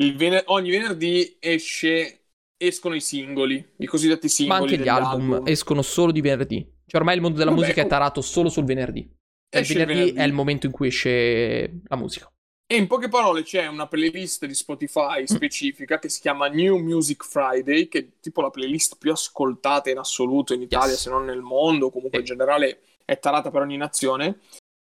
[0.00, 2.24] il vener- ogni venerdì esce
[2.56, 4.58] escono i singoli, i cosiddetti singoli.
[4.58, 6.60] Ma anche gli album, album, escono solo di venerdì.
[6.84, 9.08] Cioè ormai il mondo della Vabbè, musica è tarato solo sul venerdì.
[9.48, 12.28] E il venerdì, il venerdì, è il momento in cui esce la musica.
[12.70, 15.24] E in poche parole c'è una playlist di Spotify mm.
[15.24, 19.96] specifica che si chiama New Music Friday, che è tipo la playlist più ascoltata in
[19.96, 21.00] assoluto in Italia, yes.
[21.00, 24.40] se non nel mondo, comunque in generale è tarata per ogni nazione.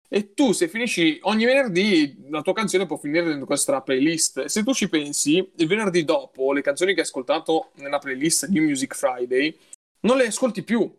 [0.09, 4.47] E tu, se finisci ogni venerdì, la tua canzone può finire dentro questa playlist.
[4.47, 8.65] Se tu ci pensi, il venerdì dopo, le canzoni che hai ascoltato nella playlist New
[8.65, 9.57] Music Friday,
[10.01, 10.93] non le ascolti più.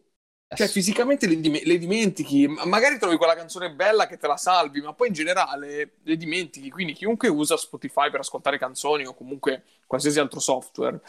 [0.55, 2.47] Cioè, fisicamente le, dim- le, dimentichi.
[2.47, 6.69] Magari trovi quella canzone bella che te la salvi, ma poi in generale le dimentichi.
[6.69, 11.01] Quindi, chiunque usa Spotify per ascoltare canzoni o comunque qualsiasi altro software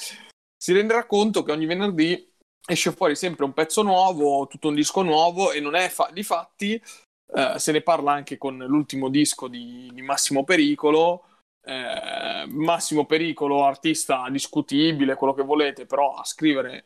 [0.59, 2.27] si renderà conto che ogni venerdì
[2.67, 6.23] esce fuori sempre un pezzo nuovo, tutto un disco nuovo e non è fa- di
[6.25, 6.83] fatti
[7.35, 11.25] eh, se ne parla anche con l'ultimo disco di, di Massimo Pericolo.
[11.65, 16.85] Eh, Massimo Pericolo, artista discutibile, quello che volete, però a scrivere,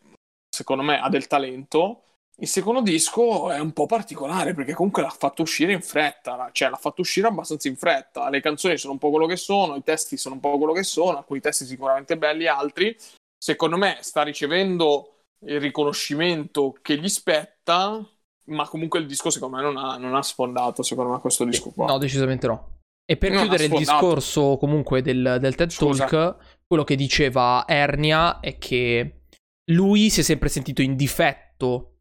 [0.48, 2.02] secondo me, ha del talento.
[2.36, 6.70] Il secondo disco è un po' particolare perché comunque l'ha fatto uscire in fretta, cioè
[6.70, 8.30] l'ha fatto uscire abbastanza in fretta.
[8.30, 10.82] Le canzoni sono un po' quello che sono, i testi sono un po' quello che
[10.82, 12.96] sono, alcuni testi sicuramente belli, altri.
[13.36, 18.04] Secondo me sta ricevendo il riconoscimento che gli spetta,
[18.46, 21.70] ma comunque il disco secondo me non ha, non ha sfondato, secondo me, questo disco
[21.70, 21.86] qua.
[21.86, 22.78] No, decisamente no.
[23.04, 26.06] E per non chiudere il discorso comunque del, del TED Scusa.
[26.06, 29.24] Talk, quello che diceva Ernia è che
[29.70, 31.91] lui si è sempre sentito in difetto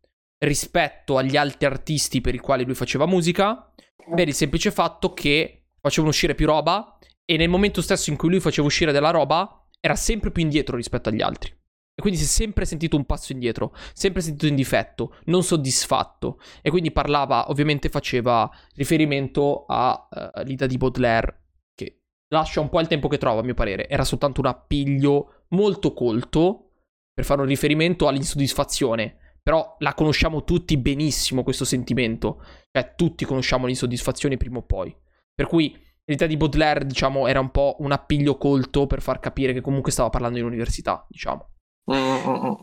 [0.45, 3.71] rispetto agli altri artisti per i quali lui faceva musica,
[4.15, 8.30] per il semplice fatto che facevano uscire più roba e nel momento stesso in cui
[8.30, 11.49] lui faceva uscire della roba era sempre più indietro rispetto agli altri.
[11.49, 16.39] E quindi si è sempre sentito un passo indietro, sempre sentito in difetto, non soddisfatto.
[16.62, 21.43] E quindi parlava, ovviamente faceva riferimento all'ida uh, di Baudelaire,
[21.75, 23.89] che lascia un po' il tempo che trova, a mio parere.
[23.89, 26.71] Era soltanto un appiglio molto colto
[27.13, 29.17] per fare un riferimento all'insoddisfazione.
[29.41, 32.43] Però la conosciamo tutti benissimo questo sentimento.
[32.71, 34.95] Cioè, tutti conosciamo l'insoddisfazione prima o poi.
[35.34, 35.75] Per cui
[36.06, 39.91] l'idea di Baudelaire, diciamo, era un po' un appiglio colto per far capire che comunque
[39.91, 41.49] stava parlando in università, diciamo.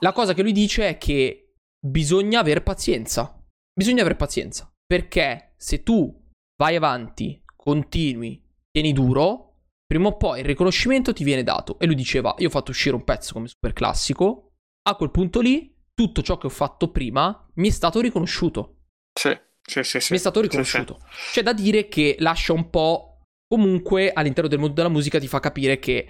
[0.01, 3.43] La cosa che lui dice è che bisogna aver pazienza.
[3.73, 4.73] Bisogna aver pazienza.
[4.87, 6.25] Perché se tu
[6.57, 11.79] vai avanti, continui, tieni duro, prima o poi il riconoscimento ti viene dato.
[11.79, 14.53] E lui diceva: Io ho fatto uscire un pezzo come super classico.
[14.88, 18.83] A quel punto lì, tutto ciò che ho fatto prima mi è stato riconosciuto.
[19.19, 19.99] Sì, sì, sì.
[19.99, 20.13] sì.
[20.13, 21.01] Mi è stato riconosciuto.
[21.01, 21.33] Sì, sì.
[21.33, 23.23] C'è da dire che lascia un po'.
[23.49, 26.07] Comunque, all'interno del mondo della musica ti fa capire che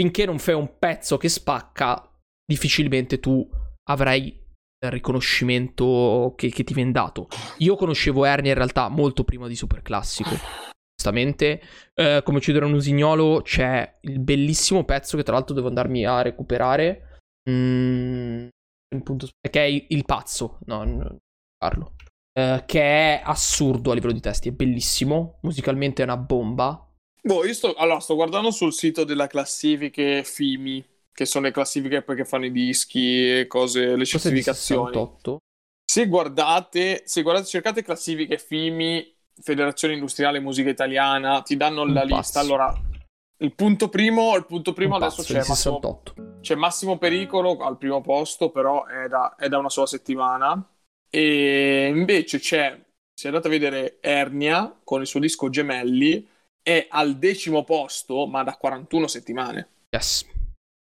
[0.00, 2.08] finché non fai un pezzo che spacca,
[2.44, 3.44] difficilmente tu
[3.90, 7.26] avrai il riconoscimento che, che ti viene dato.
[7.58, 10.30] Io conoscevo Ernie in realtà molto prima di Super Classico.
[10.94, 11.60] Giustamente,
[11.94, 16.22] eh, come uccidere un usignolo c'è il bellissimo pezzo che tra l'altro devo andarmi a
[16.22, 17.18] recuperare.
[17.50, 18.46] Mm,
[19.02, 20.58] punto, che è il, pazzo.
[20.66, 21.18] No, non
[21.56, 21.94] parlo.
[22.32, 25.38] Eh, che è assurdo a livello di testi, è bellissimo.
[25.42, 26.88] Musicalmente è una bomba.
[27.22, 32.02] Boh, io sto, allora, sto guardando sul sito della classifiche FIMI che sono le classifiche
[32.02, 35.12] perché fanno i dischi e cose, le certificazioni.
[35.84, 42.00] Se guardate, se guardate, cercate classifiche FIMI, Federazione Industriale Musica Italiana, ti danno Un la
[42.00, 42.16] passo.
[42.16, 42.40] lista.
[42.40, 42.74] Allora,
[43.38, 46.02] il punto primo, il punto primo adesso c'è Massimo,
[46.44, 50.62] c'è Massimo, Pericolo al primo posto, però è da, è da una sola settimana.
[51.08, 52.78] E invece c'è,
[53.12, 56.28] se andate a vedere Ernia con il suo disco Gemelli,
[56.62, 59.68] è al decimo posto, ma da 41 settimane.
[59.90, 60.26] Yes.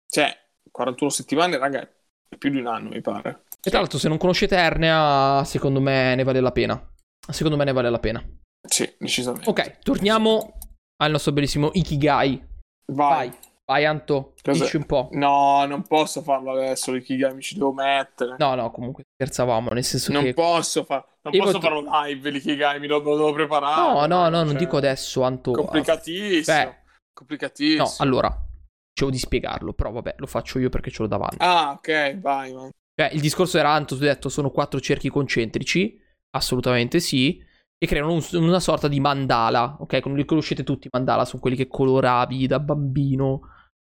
[0.08, 0.36] Cioè,
[0.70, 3.44] 41 settimane, raga, è più di un anno, mi pare.
[3.62, 6.92] E tra l'altro, se non conoscete Ernea, secondo me ne vale la pena.
[7.30, 8.22] Secondo me ne vale la pena.
[8.66, 9.48] Sì, decisamente.
[9.48, 10.58] Ok, torniamo
[10.96, 12.44] al nostro bellissimo Ikigai.
[12.92, 13.28] Vai.
[13.28, 15.08] Vai, Vai Anto, dici un po'.
[15.12, 18.36] No, non posso farlo adesso, l'Ikigai mi ci devo mettere.
[18.38, 20.34] No, no, comunque scherzavamo, nel senso non che...
[20.34, 21.02] Posso fa...
[21.22, 23.80] Non Io posso farlo live, l'Ikigai, mi lo, lo devo preparare.
[23.80, 24.44] No, no, no, cioè...
[24.44, 25.52] non dico adesso, Anto.
[25.52, 26.56] Complicatissimo.
[26.58, 26.76] Beh,
[27.14, 27.84] complicatissimo.
[27.84, 28.46] No, allora,
[28.92, 31.36] dicevo di spiegarlo, però vabbè, lo faccio io perché ce l'ho davanti.
[31.38, 32.68] Ah, ok, vai, man.
[32.94, 35.98] Cioè, il discorso era, Anto, tu hai detto, sono quattro cerchi concentrici,
[36.36, 37.42] assolutamente sì,
[37.78, 40.00] e creano un, una sorta di mandala, ok?
[40.00, 43.48] Come li conoscete tutti, mandala sono quelli che coloravi da bambino,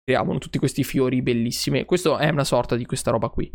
[0.05, 1.85] creavano tutti questi fiori bellissimi.
[1.85, 3.51] Questo è una sorta di questa roba qui.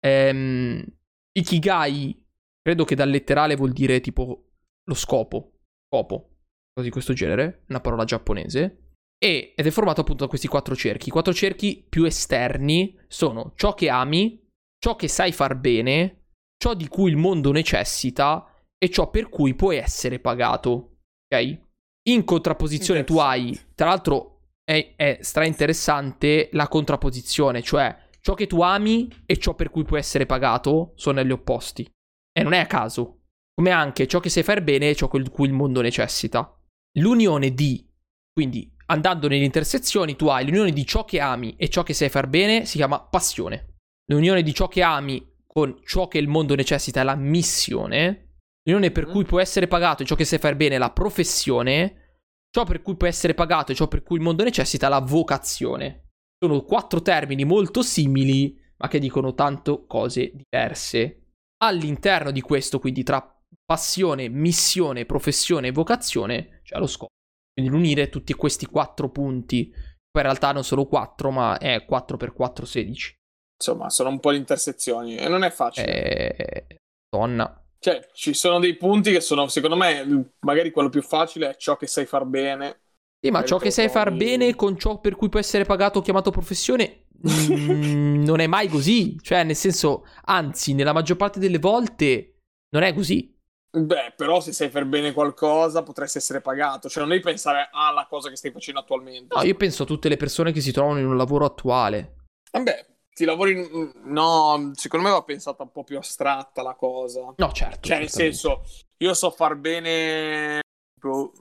[0.00, 0.84] Ehm,
[1.32, 2.24] Ikigai,
[2.62, 4.50] credo che dal letterale vuol dire tipo
[4.84, 6.36] lo scopo, scopo,
[6.72, 8.90] cosa di questo genere, una parola giapponese.
[9.18, 11.08] E, ed è formato appunto da questi quattro cerchi.
[11.08, 14.46] I quattro cerchi più esterni sono ciò che ami,
[14.78, 18.46] ciò che sai far bene, ciò di cui il mondo necessita
[18.78, 20.98] e ciò per cui puoi essere pagato.
[21.28, 21.64] Ok?
[22.08, 24.35] In contrapposizione tu hai, tra l'altro
[24.68, 29.84] è, è stra interessante la contrapposizione, cioè ciò che tu ami e ciò per cui
[29.84, 31.88] puoi essere pagato sono negli opposti.
[32.32, 33.20] E non è a caso.
[33.54, 36.52] Come anche ciò che sai far bene e ciò di cui il mondo necessita.
[36.98, 37.88] L'unione di,
[38.32, 42.08] quindi andando nelle intersezioni, tu hai l'unione di ciò che ami e ciò che sai
[42.08, 43.76] far bene, si chiama passione.
[44.10, 48.38] L'unione di ciò che ami con ciò che il mondo necessita è la missione.
[48.64, 49.10] L'unione per mm.
[49.10, 52.05] cui puoi essere pagato e ciò che sai far bene è la professione.
[52.50, 56.08] Ciò per cui puoi essere pagato e ciò per cui il mondo necessita la vocazione.
[56.38, 61.22] Sono quattro termini molto simili, ma che dicono tanto cose diverse.
[61.62, 67.12] All'interno di questo, quindi tra passione, missione, professione e vocazione, c'è lo scopo.
[67.52, 72.18] Quindi l'unire tutti questi quattro punti, poi in realtà non sono quattro, ma è 4
[72.18, 73.14] x 4, 16.
[73.58, 76.36] Insomma, sono un po' di intersezioni e non è facile.
[76.36, 76.76] Eh,
[77.08, 77.65] donna.
[77.86, 81.76] Cioè, ci sono dei punti che sono, secondo me, magari quello più facile è ciò
[81.76, 82.80] che sai far bene.
[83.20, 86.02] Sì, ma ciò che sai far bene con ciò per cui può essere pagato o
[86.02, 89.16] chiamato professione mm, non è mai così.
[89.22, 93.32] Cioè, nel senso, anzi, nella maggior parte delle volte non è così.
[93.70, 98.08] Beh, però se sai far bene qualcosa potresti essere pagato, cioè non devi pensare alla
[98.10, 99.32] cosa che stai facendo attualmente.
[99.32, 102.24] No, io penso a tutte le persone che si trovano in un lavoro attuale.
[102.50, 103.92] Vabbè, ti lavori in...
[104.04, 107.32] No, secondo me va pensata un po' più astratta la cosa.
[107.34, 107.88] No, certo.
[107.88, 108.62] Cioè, nel senso,
[108.98, 110.60] io so far bene...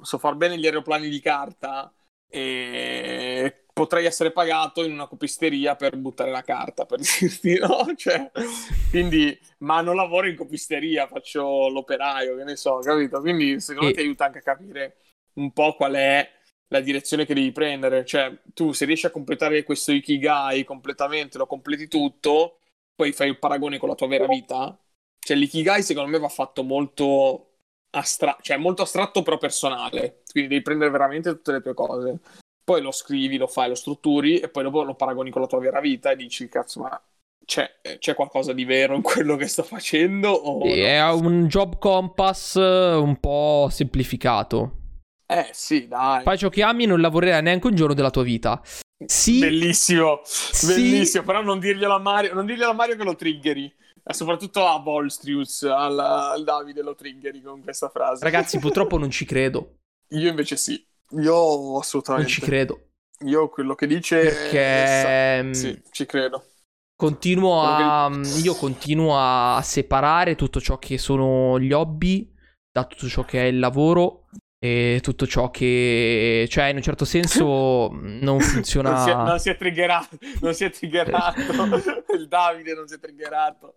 [0.01, 1.93] So far bene gli aeroplani di carta
[2.29, 7.93] e potrei essere pagato in una copisteria per buttare la carta, per dirti, no?
[7.93, 8.31] Cioè,
[8.89, 13.19] Quindi, ma non lavoro in copisteria, faccio l'operaio, che ne so, capito?
[13.19, 14.95] Quindi secondo me E- ti aiuta anche a capire
[15.33, 16.29] un po' qual è
[16.69, 18.05] la direzione che devi prendere.
[18.05, 22.59] Cioè, tu se riesci a completare questo Ikigai completamente, lo completi tutto,
[22.95, 24.77] poi fai il paragone con la tua vera vita.
[25.19, 27.49] Cioè, l'Ikigai secondo me va fatto molto
[27.91, 30.21] astratto, cioè molto astratto però personale.
[30.31, 32.19] Quindi devi prendere veramente tutte le tue cose.
[32.63, 35.59] Poi lo scrivi, lo fai, lo strutturi e poi dopo lo paragoni con la tua
[35.59, 37.01] vera vita e dici, cazzo, ma
[37.45, 40.29] c'è, c'è qualcosa di vero in quello che sto facendo?
[40.29, 44.84] O Sì, no?" È un job compass eh, un po' semplificato.
[45.27, 46.23] Eh sì, dai.
[46.23, 48.61] Fai ciò che ami e non lavorerai neanche un giorno della tua vita.
[49.05, 50.67] Sì, Bellissimo, Sì.
[50.67, 53.71] bellissimo, però non dirglielo a Mario, non dirglielo a Mario che lo triggeri.
[54.07, 58.23] E soprattutto a Volstrius, al, al Davide lo triggeri con questa frase.
[58.23, 59.77] ragazzi, purtroppo non ci credo.
[60.09, 60.73] Io invece sì.
[61.17, 62.29] Io Non assolutamente.
[62.29, 62.89] ci credo.
[63.25, 64.21] Io quello che dice...
[64.21, 66.45] Perché mm, Sì, ci credo.
[66.95, 68.09] continuo a.
[68.11, 72.31] Quello Io continuo a separare tutto ciò che sono gli hobby
[72.71, 74.27] da tutto ciò che è il lavoro.
[74.65, 76.47] E tutto ciò che.
[76.49, 78.89] Cioè, in un certo senso non funziona.
[78.91, 81.39] Non si, è, non si è triggerato, non si è triggerato.
[82.15, 83.75] Il Davide non si è triggerato.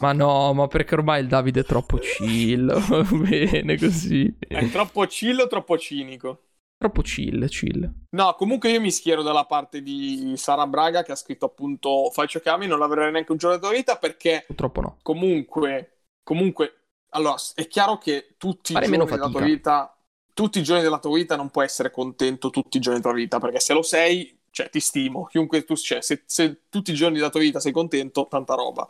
[0.00, 2.66] Ma no, ma perché ormai il Davide è troppo chill.
[3.28, 4.34] Bene così.
[4.38, 6.42] È troppo chill o troppo cinico?
[6.76, 7.90] Troppo chill, chill.
[8.10, 12.26] No, comunque io mi schiero dalla parte di Sara Braga che ha scritto appunto fai
[12.26, 14.98] ciò che ami, non lavorerai neanche un giorno della tua vita perché Purtroppo no.
[15.02, 19.94] comunque, comunque, allora è chiaro che tutti i Fare giorni meno della tua vita,
[20.40, 23.20] tutti i giorni della tua vita non puoi essere contento tutti i giorni della tua
[23.22, 26.94] vita perché se lo sei, cioè ti stimo, chiunque tu cioè, se, se tutti i
[26.94, 28.88] giorni della tua vita sei contento, tanta roba.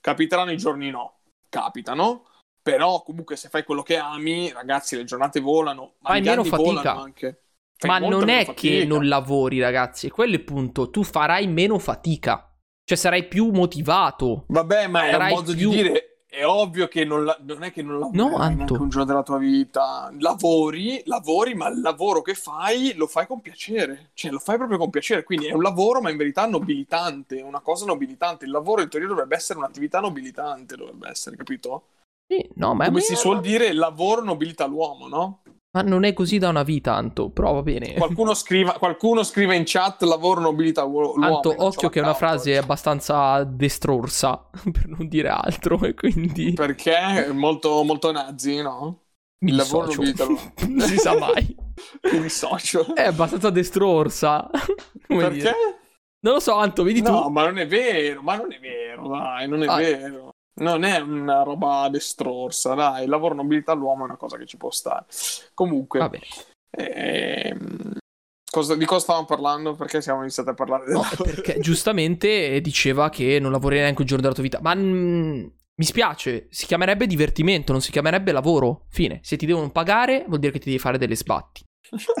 [0.00, 1.18] Capiteranno i giorni no,
[1.50, 2.24] capitano.
[2.62, 6.64] Però comunque se fai quello che ami, ragazzi, le giornate volano, ma Fai meno fatica.
[6.72, 7.42] volano anche.
[7.76, 8.86] Fai Ma non è che fatica.
[8.86, 10.08] non lavori, ragazzi.
[10.10, 10.90] Quello è il punto.
[10.90, 12.50] Tu farai meno fatica.
[12.84, 14.44] Cioè, sarai più motivato.
[14.48, 16.07] Vabbè, ma è un modo più- di dire.
[16.30, 18.74] È ovvio che non, la- non è che non lavori No, Anto.
[18.74, 20.12] un giorno della tua vita.
[20.18, 24.10] Lavori, lavori, ma il lavoro che fai lo fai con piacere.
[24.12, 25.22] Cioè, lo fai proprio con piacere.
[25.24, 27.38] Quindi è un lavoro, ma in verità nobilitante.
[27.38, 28.44] È una cosa nobilitante.
[28.44, 31.84] Il lavoro in teoria dovrebbe essere un'attività nobilitante, dovrebbe essere, capito?
[32.30, 35.40] Sì, no, ma, Come si suol dire, il lavoro nobilita l'uomo, no?
[35.82, 37.30] Ma non è così da una vita, Anto.
[37.30, 37.94] Però va bene.
[37.94, 41.36] Qualcuno scriva, qualcuno scrive in chat lavoro nobilita uo- l'uomo.
[41.36, 42.58] Anto, occhio che è una frase oggi.
[42.58, 49.02] abbastanza destrorsa, per non dire altro, e quindi Perché molto, molto nazi, no?
[49.40, 50.52] mi il lavoro nobilita l'uomo.
[50.68, 51.56] non si sa mai.
[52.12, 52.94] Mi dissocio.
[52.94, 54.50] È abbastanza destrorsa.
[55.06, 55.30] Perché?
[55.34, 55.52] dire.
[56.20, 57.28] Non lo so, Anto, vedi No, tu.
[57.28, 59.76] ma non è vero, ma non è vero, dai, non è Ah.
[59.76, 60.27] vero.
[60.58, 64.56] Non è una roba destrorsa, dai, il lavoro nobilità all'uomo è una cosa che ci
[64.56, 65.04] può stare.
[65.54, 66.00] Comunque,
[66.70, 67.96] ehm,
[68.50, 69.74] cosa- di cosa stavamo parlando?
[69.74, 74.06] Perché siamo iniziati a parlare del No, perché giustamente diceva che non lavori neanche un
[74.06, 74.58] giorno della tua vita.
[74.60, 78.86] Ma mm, mi spiace, si chiamerebbe divertimento, non si chiamerebbe lavoro.
[78.88, 79.20] Fine.
[79.22, 81.64] Se ti devono pagare, vuol dire che ti devi fare delle sbatti.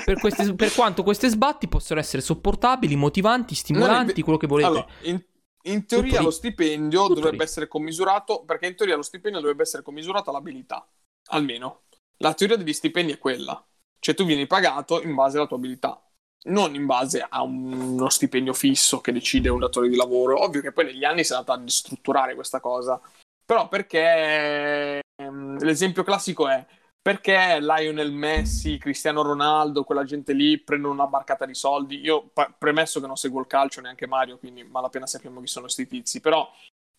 [0.04, 4.68] Per, queste- per quanto queste sbatti possono essere sopportabili, motivanti, stimolanti, ve- quello che volete.
[4.68, 5.22] Allora, in,
[5.70, 7.42] in teoria lo stipendio Tutto dovrebbe lì.
[7.42, 10.86] essere commisurato, perché in teoria lo stipendio dovrebbe essere commisurato all'abilità,
[11.30, 11.82] almeno.
[12.18, 13.64] La teoria degli stipendi è quella,
[14.00, 16.02] cioè tu vieni pagato in base alla tua abilità,
[16.44, 20.42] non in base a un- uno stipendio fisso che decide un datore di lavoro.
[20.42, 23.00] Ovvio che poi negli anni si è andata a distrutturare questa cosa,
[23.44, 26.64] però perché ehm, l'esempio classico è
[27.08, 32.00] perché Lionel Messi, Cristiano Ronaldo, quella gente lì prendono una barcata di soldi.
[32.00, 35.64] Io pa- premesso che non seguo il calcio neanche Mario, quindi malapena sappiamo chi sono
[35.64, 36.46] questi tizi, però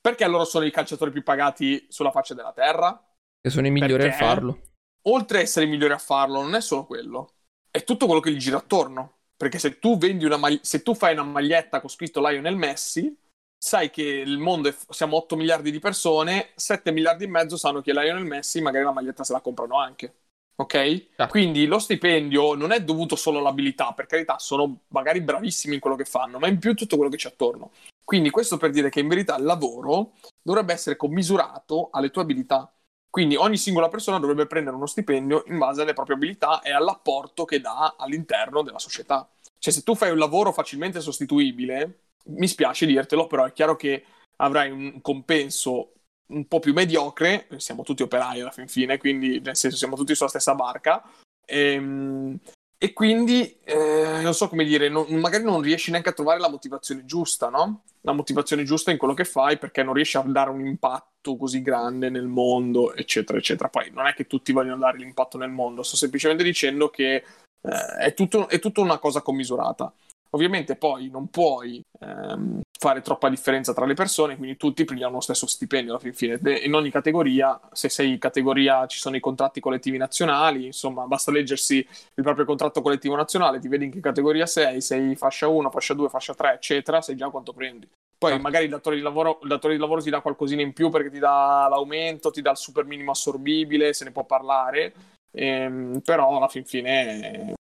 [0.02, 3.00] perché loro sono i calciatori più pagati sulla faccia della terra?
[3.40, 4.16] Che sono i migliori Perché?
[4.16, 4.62] a farlo.
[5.04, 7.36] Oltre a essere i migliori a farlo, non è solo quello,
[7.70, 9.18] è tutto quello che gli gira attorno.
[9.38, 13.16] Perché se tu vendi una mag- se tu fai una maglietta con scritto Lionel Messi,
[13.62, 17.82] sai che il mondo è siamo 8 miliardi di persone, 7 miliardi e mezzo sanno
[17.82, 20.14] che Lionel Messi magari la maglietta se la comprano anche.
[20.56, 20.74] Ok?
[20.74, 21.28] Certo.
[21.28, 25.96] Quindi lo stipendio non è dovuto solo all'abilità, per carità, sono magari bravissimi in quello
[25.96, 27.72] che fanno, ma in più tutto quello che c'è attorno.
[28.04, 32.74] Quindi questo per dire che in verità il lavoro dovrebbe essere commisurato alle tue abilità.
[33.10, 37.46] Quindi ogni singola persona dovrebbe prendere uno stipendio in base alle proprie abilità e all'apporto
[37.46, 39.30] che dà all'interno della società.
[39.58, 44.04] Cioè, se tu fai un lavoro facilmente sostituibile, mi spiace dirtelo, però è chiaro che
[44.38, 45.94] avrai un compenso
[46.30, 50.16] un po' più mediocre, siamo tutti operai alla fin fine, quindi nel senso siamo tutti
[50.16, 51.04] sulla stessa barca,
[51.46, 52.38] ehm,
[52.82, 56.50] e, quindi eh, non so come dire, non- magari non riesci neanche a trovare la
[56.50, 57.84] motivazione giusta, no?
[58.02, 61.62] La motivazione giusta in quello che fai perché non riesci a dare un impatto così
[61.62, 63.68] grande nel mondo, eccetera, eccetera.
[63.68, 67.16] Poi non è che tutti vogliono dare l'impatto nel mondo, sto semplicemente dicendo che
[67.62, 69.94] eh, è, tutto, è tutta una cosa commisurata.
[70.32, 75.22] Ovviamente poi non puoi ehm, fare troppa differenza tra le persone, quindi tutti prendiamo lo
[75.22, 76.40] stesso stipendio alla fin fine.
[76.64, 81.32] In ogni categoria, se sei in categoria ci sono i contratti collettivi nazionali, insomma, basta
[81.32, 85.72] leggersi il proprio contratto collettivo nazionale, ti vedi in che categoria sei, sei fascia 1,
[85.72, 87.88] fascia 2, fascia 3, eccetera, sai già quanto prendi.
[88.20, 88.44] Poi certo.
[88.44, 91.10] magari il datore, di lavoro, il datore di lavoro ti dà qualcosina in più perché
[91.10, 94.94] ti dà l'aumento, ti dà il super minimo assorbibile, se ne può parlare,
[95.32, 97.56] ehm, però alla fin fine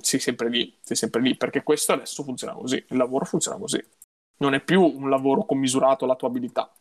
[0.00, 3.82] sei sempre lì, sei sempre lì, perché questo adesso funziona così, il lavoro funziona così
[4.38, 6.72] non è più un lavoro commisurato alla tua abilità.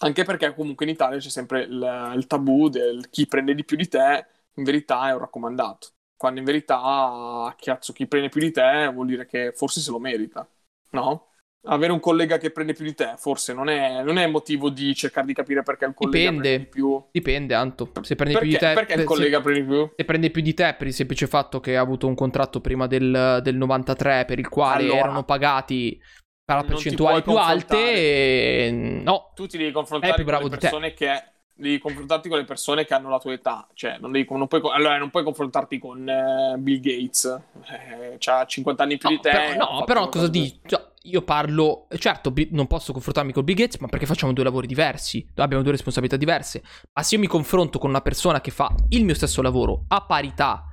[0.00, 3.76] Anche perché comunque in Italia c'è sempre il, il tabù del chi prende di più
[3.76, 5.92] di te, in verità è un raccomandato.
[6.16, 9.98] Quando in verità, cazzo, chi prende più di te vuol dire che forse se lo
[9.98, 10.46] merita,
[10.90, 11.28] no?
[11.66, 14.94] Avere un collega che prende più di te forse non è, non è motivo di
[14.94, 16.48] cercare di capire perché il collega Dipende.
[16.48, 17.04] prende di più.
[17.10, 17.90] Dipende, Anto.
[18.02, 18.72] Se prende perché, più di te...
[18.74, 19.90] Perché il collega se, prende più?
[19.96, 22.86] Se prende più di te per il semplice fatto che ha avuto un contratto prima
[22.86, 26.00] del, del 93 per il quale allora, erano pagati
[26.46, 29.00] per percentuali più alte e...
[29.02, 32.94] no tu ti devi confrontare con le persone che devi confrontarti con le persone che
[32.94, 36.56] hanno la tua età cioè non, devi, non puoi, allora non puoi confrontarti con uh,
[36.58, 40.60] Bill Gates eh, ha 50 anni più no, di te però, no però cosa dici
[40.66, 44.66] cioè, io parlo certo non posso confrontarmi con Bill Gates ma perché facciamo due lavori
[44.66, 48.74] diversi abbiamo due responsabilità diverse ma se io mi confronto con una persona che fa
[48.88, 50.64] il mio stesso lavoro a parità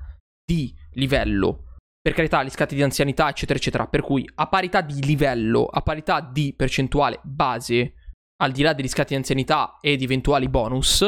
[0.44, 1.64] di livello
[2.04, 3.86] per carità, gli scatti di anzianità, eccetera, eccetera.
[3.86, 7.94] Per cui a parità di livello, a parità di percentuale base,
[8.42, 10.98] al di là degli scatti di anzianità e di eventuali bonus,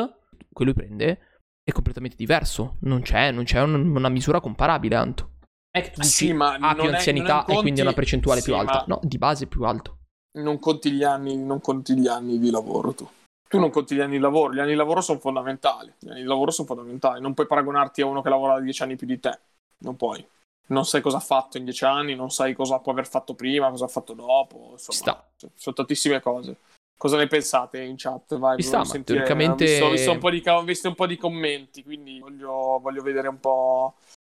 [0.51, 1.19] quello lui prende
[1.63, 2.77] è completamente diverso.
[2.81, 5.36] Non c'è, non c'è un, una misura comparabile, Anto.
[5.77, 7.53] È che tu sì, ma ha più anzianità conti...
[7.53, 8.85] e quindi una percentuale sì, più alta.
[8.87, 9.99] No, di base più alto.
[10.39, 13.09] Non conti gli anni, non conti gli anni di lavoro tu.
[13.49, 15.93] Tu non conti gli anni di lavoro, gli anni di lavoro sono fondamentali.
[15.99, 17.21] Gli anni di lavoro sono fondamentali.
[17.21, 19.39] Non puoi paragonarti a uno che lavora da dieci anni più di te.
[19.79, 20.27] Non puoi
[20.69, 23.71] non sai cosa ha fatto in dieci anni, non sai cosa può aver fatto prima,
[23.71, 24.71] cosa ha fatto dopo.
[24.73, 25.51] Insomma, sta.
[25.55, 26.57] sono tantissime cose.
[26.99, 28.37] Cosa ne pensate in chat?
[28.39, 29.19] Vai, sta, sentire.
[29.19, 29.65] teoricamente...
[29.65, 33.29] Ho visto, ho, visto di, ho visto, un po di, commenti, quindi voglio, voglio vedere
[33.29, 33.95] un po'.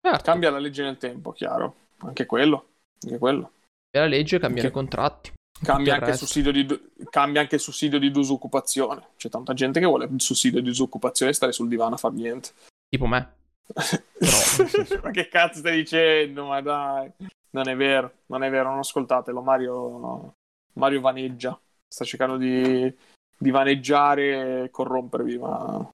[0.09, 0.23] Certo.
[0.23, 1.75] Cambia la legge nel tempo, chiaro.
[1.99, 2.65] Anche quello.
[3.03, 3.51] Anche quello.
[3.91, 5.33] la legge, cambiano i contratti.
[5.61, 9.09] Cambia anche, di, cambia anche, il sussidio di disoccupazione.
[9.17, 12.13] C'è tanta gente che vuole il sussidio di disoccupazione e stare sul divano a far
[12.13, 12.49] niente.
[12.87, 13.33] Tipo me.
[13.69, 16.45] Però, ma che cazzo stai dicendo?
[16.45, 17.11] Ma dai,
[17.51, 19.41] non è vero, non è vero, non ascoltatelo.
[19.41, 20.33] Mario,
[20.73, 22.91] Mario vaneggia, sta cercando di,
[23.37, 25.89] di vaneggiare e corrompervi, ma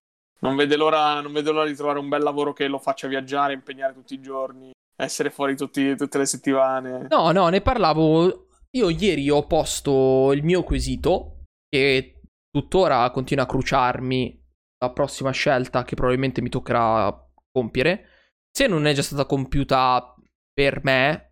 [0.45, 3.53] non vede, l'ora, non vede l'ora di trovare un bel lavoro che lo faccia viaggiare,
[3.53, 7.07] impegnare tutti i giorni, essere fuori tutti, tutte le settimane.
[7.09, 8.47] No, no, ne parlavo.
[8.71, 14.43] Io ieri ho posto il mio quesito, che tuttora continua a cruciarmi
[14.79, 17.13] la prossima scelta che probabilmente mi toccherà
[17.51, 18.09] compiere.
[18.51, 20.15] Se non è già stata compiuta
[20.53, 21.24] per me,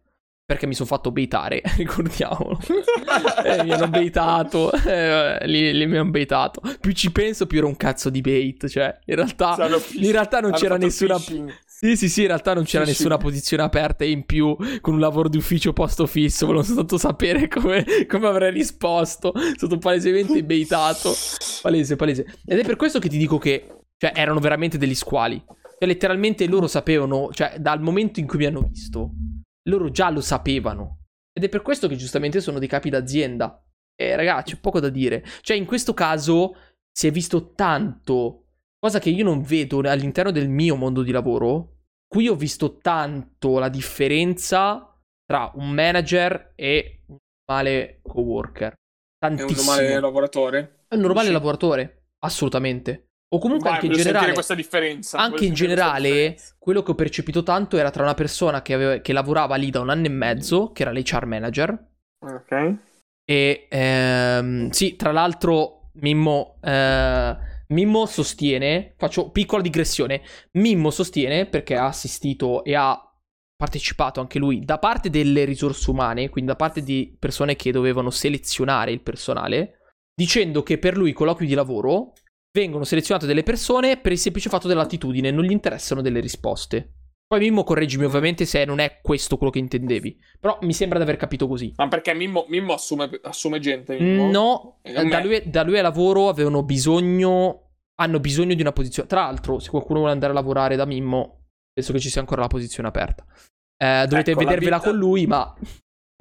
[0.54, 2.60] perché mi sono fatto baitare, ricordiamolo.
[3.44, 6.62] eh, mi hanno baitato, eh, li, li mi hanno baitato.
[6.80, 8.68] Più ci penso, più era un cazzo di bait.
[8.68, 9.58] Cioè, in realtà,
[9.94, 11.16] in realtà non c'era nessuna.
[11.16, 11.52] Phishing.
[11.66, 15.28] Sì, sì, sì, in realtà non c'era nessuna posizione aperta in più con un lavoro
[15.28, 16.46] di ufficio posto fisso.
[16.46, 19.34] Volevo soltanto sapere come, come avrei risposto.
[19.58, 21.14] Sono palesemente baitato.
[21.62, 22.26] Palese, palese.
[22.46, 25.44] Ed è per questo che ti dico che, cioè, erano veramente degli squali.
[25.46, 29.12] Cioè, letteralmente loro sapevano, cioè, dal momento in cui mi hanno visto,
[29.70, 31.06] loro già lo sapevano.
[31.32, 33.62] Ed è per questo che giustamente sono dei capi d'azienda.
[33.96, 35.24] E ragazzi, c'è poco da dire.
[35.42, 36.56] Cioè, in questo caso
[36.92, 38.46] si è visto tanto,
[38.80, 41.70] cosa che io non vedo all'interno del mio mondo di lavoro.
[42.08, 44.96] Qui ho visto tanto la differenza
[45.26, 48.74] tra un manager e un normale coworker.
[49.18, 49.50] Tantissimo.
[49.50, 50.86] È un normale lavoratore?
[50.88, 53.13] È un normale lavoratore, assolutamente.
[53.34, 54.34] O comunque Vai, anche in generale.
[54.34, 55.18] questa differenza.
[55.18, 59.12] Anche in generale, quello che ho percepito tanto era tra una persona che, aveva, che
[59.12, 61.88] lavorava lì da un anno e mezzo, che era l'HR manager.
[62.20, 62.76] Ok.
[63.26, 66.60] E ehm, sì, tra l'altro, Mimmo.
[66.62, 68.94] Eh, Mimmo sostiene.
[68.98, 70.22] Faccio piccola digressione.
[70.52, 73.00] Mimmo sostiene perché ha assistito e ha
[73.56, 78.12] partecipato anche lui da parte delle risorse umane, quindi da parte di persone che dovevano
[78.12, 79.80] selezionare il personale,
[80.14, 82.14] dicendo che per lui i colloqui di lavoro
[82.54, 86.94] vengono selezionate delle persone per il semplice fatto dell'attitudine, non gli interessano delle risposte.
[87.26, 91.04] Poi Mimmo correggimi ovviamente se non è questo quello che intendevi, però mi sembra di
[91.04, 91.74] aver capito così.
[91.78, 93.98] Ma perché Mimmo, Mimmo assume, assume, gente?
[94.00, 94.30] Mimmo?
[94.30, 99.10] No, da lui, da lui a lavoro avevano bisogno, hanno bisogno di una posizione.
[99.10, 102.42] Tra l'altro, se qualcuno vuole andare a lavorare da Mimmo, penso che ci sia ancora
[102.42, 103.26] la posizione aperta.
[103.84, 105.56] Eh, dovete ecco, vedervela con lui, ma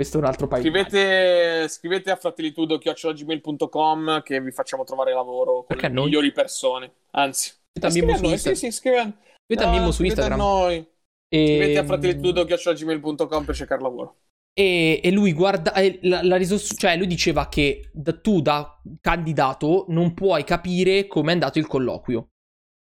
[0.03, 0.63] questo è un altro paio.
[0.63, 6.07] Scrivete, scrivete a fratellitudo.gmail.com che vi facciamo trovare lavoro con Perché le noi?
[6.07, 6.93] migliori persone.
[7.13, 8.59] Anzi, scrivete a Mimmo su Instagram.
[8.59, 8.91] Sì, sì,
[9.55, 10.41] no, a Mimmo su Instagram.
[10.41, 10.87] A noi.
[11.29, 11.47] E...
[11.47, 14.17] Scrivete a fratellitudo.gmail.com per cercare lavoro.
[14.55, 15.73] E, e lui guarda,
[16.03, 21.31] la, la risos- cioè lui diceva che da, tu da candidato non puoi capire come
[21.31, 22.27] è andato il colloquio.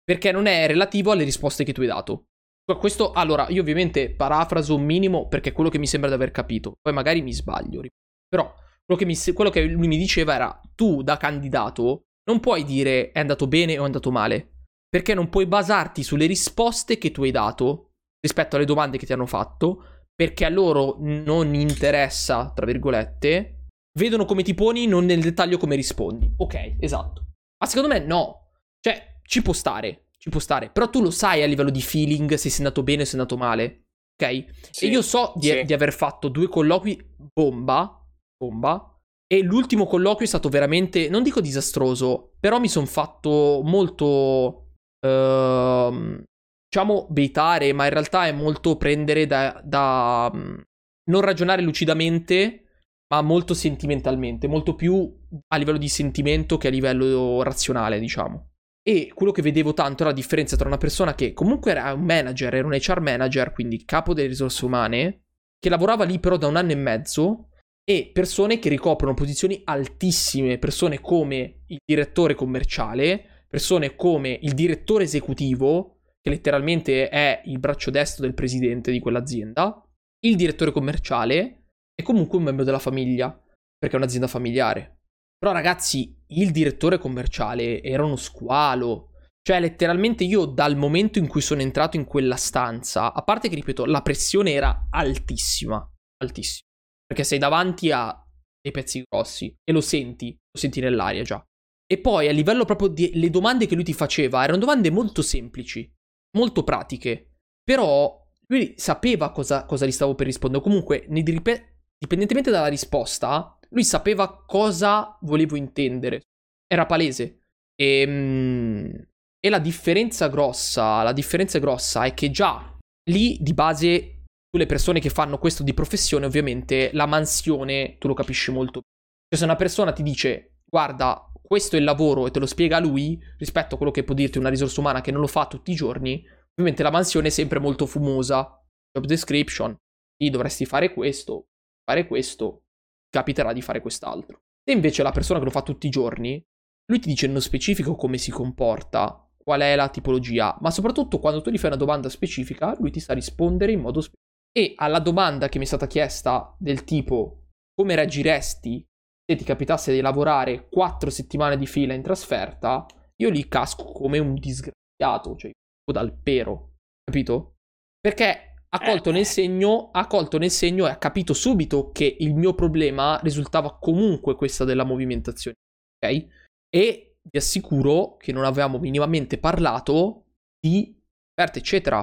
[0.04, 2.24] Perché non è relativo alle risposte che tu hai dato.
[2.64, 6.30] Questo, allora, io ovviamente parafraso un minimo perché è quello che mi sembra di aver
[6.30, 6.74] capito.
[6.80, 7.82] Poi magari mi sbaglio.
[8.28, 8.54] Però
[8.84, 13.12] quello che, mi, quello che lui mi diceva era: tu da candidato non puoi dire
[13.12, 14.64] è andato bene o è andato male.
[14.88, 17.90] Perché non puoi basarti sulle risposte che tu hai dato
[18.20, 19.84] rispetto alle domande che ti hanno fatto.
[20.14, 23.66] Perché a loro non interessa, tra virgolette.
[23.98, 26.32] Vedono come ti poni, non nel dettaglio come rispondi.
[26.36, 27.32] Ok, esatto.
[27.58, 28.52] Ma secondo me no.
[28.80, 30.06] Cioè, ci può stare.
[30.22, 30.70] Ci può stare.
[30.70, 33.36] Però tu lo sai a livello di feeling se sei andato bene o sei andato
[33.36, 33.86] male.
[34.14, 34.44] Ok?
[34.70, 35.64] Sì, e io so di, sì.
[35.64, 37.98] di aver fatto due colloqui bomba.
[38.36, 38.92] Bomba
[39.32, 44.74] e l'ultimo colloquio è stato veramente, non dico disastroso, però mi sono fatto molto,
[45.06, 46.22] uh,
[46.68, 50.62] diciamo, baitare, ma in realtà è molto prendere da, da um,
[51.10, 52.64] non ragionare lucidamente,
[53.08, 55.10] ma molto sentimentalmente, molto più
[55.48, 58.51] a livello di sentimento che a livello razionale, diciamo.
[58.84, 62.02] E quello che vedevo tanto era la differenza tra una persona che comunque era un
[62.04, 65.24] manager, era un HR manager, quindi capo delle risorse umane,
[65.58, 67.48] che lavorava lì però da un anno e mezzo
[67.84, 75.04] e persone che ricoprono posizioni altissime, persone come il direttore commerciale, persone come il direttore
[75.04, 79.84] esecutivo, che letteralmente è il braccio destro del presidente di quell'azienda,
[80.24, 83.30] il direttore commerciale e comunque un membro della famiglia,
[83.76, 85.00] perché è un'azienda familiare.
[85.36, 89.10] Però ragazzi, il direttore commerciale era uno squalo.
[89.42, 93.56] Cioè, letteralmente io dal momento in cui sono entrato in quella stanza, a parte che,
[93.56, 95.84] ripeto, la pressione era altissima,
[96.22, 96.66] altissima.
[97.06, 98.16] Perché sei davanti a
[98.60, 101.44] dei pezzi grossi e lo senti, lo senti nell'aria già.
[101.84, 105.92] E poi a livello proprio delle domande che lui ti faceva, erano domande molto semplici,
[106.38, 107.34] molto pratiche.
[107.64, 110.62] Però lui sapeva cosa, cosa gli stavo per rispondere.
[110.62, 116.22] Comunque, dipendentemente dalla risposta, lui sapeva cosa volevo intendere.
[116.66, 117.40] Era palese.
[117.74, 119.06] E, ehm,
[119.44, 122.78] e la differenza grossa, la differenza grossa è che già
[123.10, 124.24] lì di base
[124.56, 128.82] le persone che fanno questo di professione, ovviamente la mansione tu lo capisci molto.
[129.28, 132.78] Cioè, se una persona ti dice, guarda, questo è il lavoro e te lo spiega
[132.78, 135.72] lui, rispetto a quello che può dirti una risorsa umana che non lo fa tutti
[135.72, 138.62] i giorni, ovviamente la mansione è sempre molto fumosa.
[138.92, 139.74] Job description,
[140.16, 141.46] sì, dovresti fare questo,
[141.82, 142.64] fare questo,
[143.12, 144.40] capiterà di fare quest'altro.
[144.64, 146.42] Se invece la persona che lo fa tutti i giorni,
[146.86, 151.40] lui ti dice nello specifico come si comporta, qual è la tipologia, ma soprattutto quando
[151.40, 154.20] tu gli fai una domanda specifica, lui ti sa rispondere in modo specifico.
[154.54, 158.84] E alla domanda che mi è stata chiesta del tipo come reagiresti
[159.24, 162.84] se ti capitasse di lavorare quattro settimane di fila in trasferta,
[163.16, 165.50] io lì casco come un disgraziato, cioè
[165.90, 167.56] dal pero, capito?
[168.00, 172.34] Perché ha colto nel segno, ha colto nel segno e ha capito subito che il
[172.34, 175.56] mio problema risultava comunque questa della movimentazione,
[175.98, 176.26] ok?
[176.74, 180.24] E vi assicuro che non avevamo minimamente parlato
[180.58, 180.98] di
[181.34, 181.98] offerte, eccetera.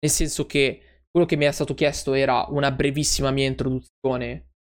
[0.00, 4.30] Nel senso che quello che mi è stato chiesto era una brevissima mia introduzione,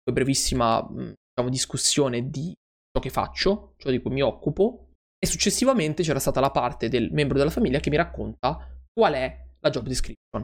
[0.05, 2.53] una brevissima diciamo, discussione di
[2.91, 7.13] ciò che faccio, ciò di cui mi occupo, e successivamente c'era stata la parte del
[7.13, 10.43] membro della famiglia che mi racconta qual è la job description.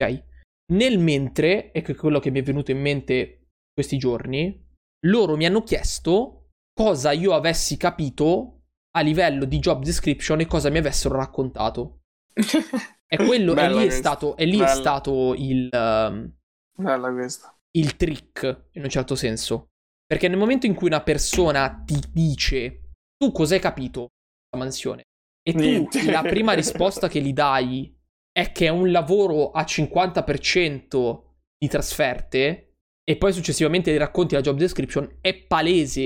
[0.00, 0.34] Ok?
[0.72, 4.64] Nel mentre, e che è quello che mi è venuto in mente questi giorni,
[5.06, 8.62] loro mi hanno chiesto cosa io avessi capito
[8.96, 12.00] a livello di job description e cosa mi avessero raccontato.
[13.08, 15.68] È quello, e lì, è stato, e lì è stato, il...
[15.70, 16.28] Um,
[16.76, 17.56] Bella questa.
[17.70, 19.68] Il trick, in un certo senso.
[20.04, 24.08] Perché nel momento in cui una persona ti dice tu cos'hai capito
[24.50, 25.02] la mansione
[25.40, 26.10] e tu Niente.
[26.10, 27.95] la prima risposta che gli dai
[28.36, 31.22] è che è un lavoro a 50%
[31.56, 36.02] di trasferte e poi successivamente racconti la job description, è palese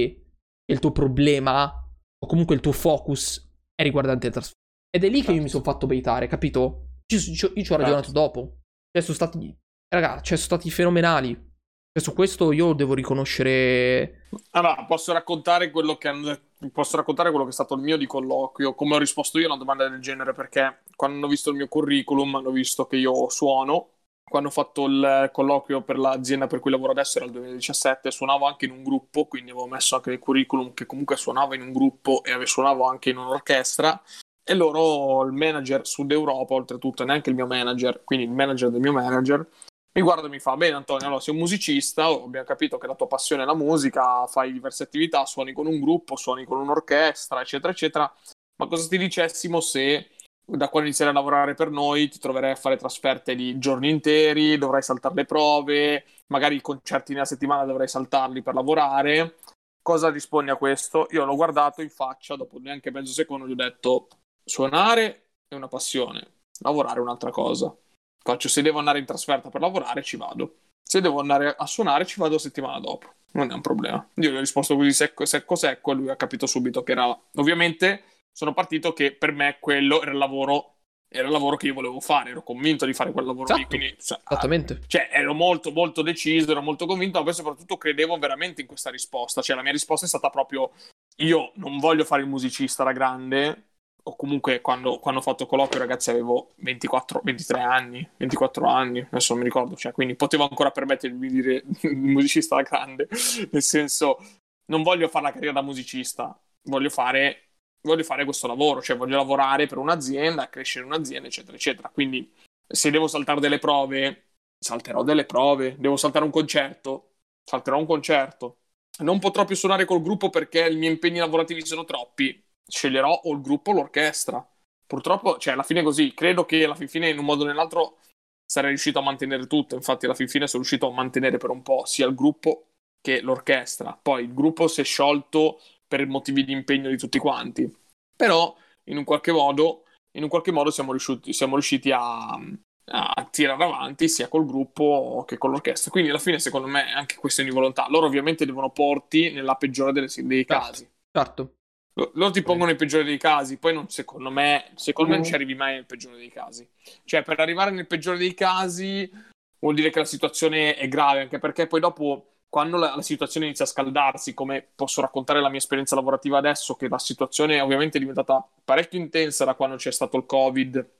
[0.64, 4.58] che il tuo problema o comunque il tuo focus è riguardante le trasferte.
[4.96, 7.00] Ed è lì che io mi sono fatto baitare, capito?
[7.12, 7.18] Io,
[7.54, 8.60] io ci ho ragionato dopo.
[8.92, 9.56] Cioè, sono stati.
[9.88, 11.49] Raga, cioè, sono stati fenomenali.
[11.92, 14.28] Cioè, su questo io devo riconoscere.
[14.50, 16.40] Allora, posso raccontare quello che
[16.72, 19.48] posso raccontare quello che è stato il mio di colloquio, come ho risposto io a
[19.48, 23.28] una domanda del genere, perché quando hanno visto il mio curriculum hanno visto che io
[23.28, 23.88] suono.
[24.30, 28.46] Quando ho fatto il colloquio per l'azienda per cui lavoro adesso era il 2017, suonavo
[28.46, 31.72] anche in un gruppo, quindi avevo messo anche nel curriculum che comunque suonavo in un
[31.72, 34.00] gruppo e suonavo anche in un'orchestra
[34.44, 38.80] e loro, il manager Sud Europa, oltretutto, neanche il mio manager, quindi il manager del
[38.80, 39.44] mio manager,
[39.92, 42.06] mi guarda e mi fa: Bene, Antonio, allora sei un musicista.
[42.06, 45.80] Abbiamo capito che la tua passione è la musica, fai diverse attività, suoni con un
[45.80, 48.12] gruppo, suoni con un'orchestra, eccetera, eccetera.
[48.56, 50.10] Ma cosa ti dicessimo se
[50.44, 54.58] da quando inizierai a lavorare per noi ti troverai a fare trasferte di giorni interi,
[54.58, 59.36] dovrai saltare le prove, magari i concerti nella settimana dovrai saltarli per lavorare.
[59.82, 61.06] Cosa rispondi a questo?
[61.10, 64.08] Io l'ho guardato in faccia, dopo neanche mezzo secondo gli ho detto
[64.44, 67.74] suonare è una passione, lavorare è un'altra cosa.
[68.22, 70.56] Faccio se devo andare in trasferta per lavorare ci vado.
[70.82, 73.12] Se devo andare a suonare ci vado settimana dopo.
[73.32, 74.06] Non è un problema.
[74.16, 77.16] Io gli ho risposto così secco secco secco e lui ha capito subito che era
[77.34, 78.02] ovviamente
[78.32, 80.74] sono partito che per me quello era il lavoro
[81.12, 83.58] era il lavoro che io volevo fare, ero convinto di fare quel lavoro esatto.
[83.58, 84.80] lì, quindi, cioè, Esattamente.
[84.86, 88.90] Cioè, ero molto, molto deciso, ero molto convinto, ma poi soprattutto credevo veramente in questa
[88.90, 90.70] risposta, cioè la mia risposta è stata proprio,
[91.16, 93.69] io non voglio fare il musicista da grande,
[94.10, 99.32] o comunque quando, quando ho fatto colloquio ragazzi avevo 24, 23 anni, 24 anni, adesso
[99.32, 103.08] non mi ricordo, cioè, quindi potevo ancora permettermi di dire musicista grande,
[103.50, 104.18] nel senso,
[104.66, 107.44] non voglio fare la carriera da musicista, voglio fare
[107.82, 111.88] voglio fare questo lavoro, cioè voglio lavorare per un'azienda, crescere un'azienda, eccetera, eccetera.
[111.88, 112.30] Quindi
[112.66, 118.58] se devo saltare delle prove, salterò delle prove, devo saltare un concerto, salterò un concerto.
[118.98, 123.32] Non potrò più suonare col gruppo perché i miei impegni lavorativi sono troppi, sceglierò o
[123.32, 124.46] il gruppo o l'orchestra.
[124.86, 126.14] Purtroppo, cioè, alla fine è così.
[126.14, 127.98] Credo che alla fin fine, in un modo o nell'altro,
[128.44, 129.74] sarei riuscito a mantenere tutto.
[129.76, 132.66] Infatti, alla fin fine sono riuscito a mantenere per un po' sia il gruppo
[133.00, 133.98] che l'orchestra.
[134.00, 137.72] Poi il gruppo si è sciolto per motivi di impegno di tutti quanti.
[138.16, 138.54] Però,
[138.84, 143.62] in un qualche modo, in un qualche modo siamo riusciti, siamo riusciti a, a, tirare
[143.62, 145.90] avanti sia col gruppo che con l'orchestra.
[145.92, 147.86] Quindi, alla fine, secondo me, è anche questione di volontà.
[147.88, 150.90] Loro, ovviamente, devono porti nella peggiore delle, dei certo, casi.
[151.12, 151.54] Certo.
[151.94, 155.14] Loro ti pongono nel peggiore dei casi, poi non, secondo me, secondo mm.
[155.14, 156.68] me non ci arrivi mai nel peggiore dei casi.
[157.04, 159.10] Cioè, per arrivare nel peggiore dei casi
[159.58, 163.46] vuol dire che la situazione è grave, anche perché poi dopo quando la, la, situazione
[163.46, 167.96] inizia a scaldarsi, come posso raccontare la mia esperienza lavorativa adesso, che la situazione ovviamente
[167.96, 170.90] è diventata parecchio intensa da quando c'è stato il Covid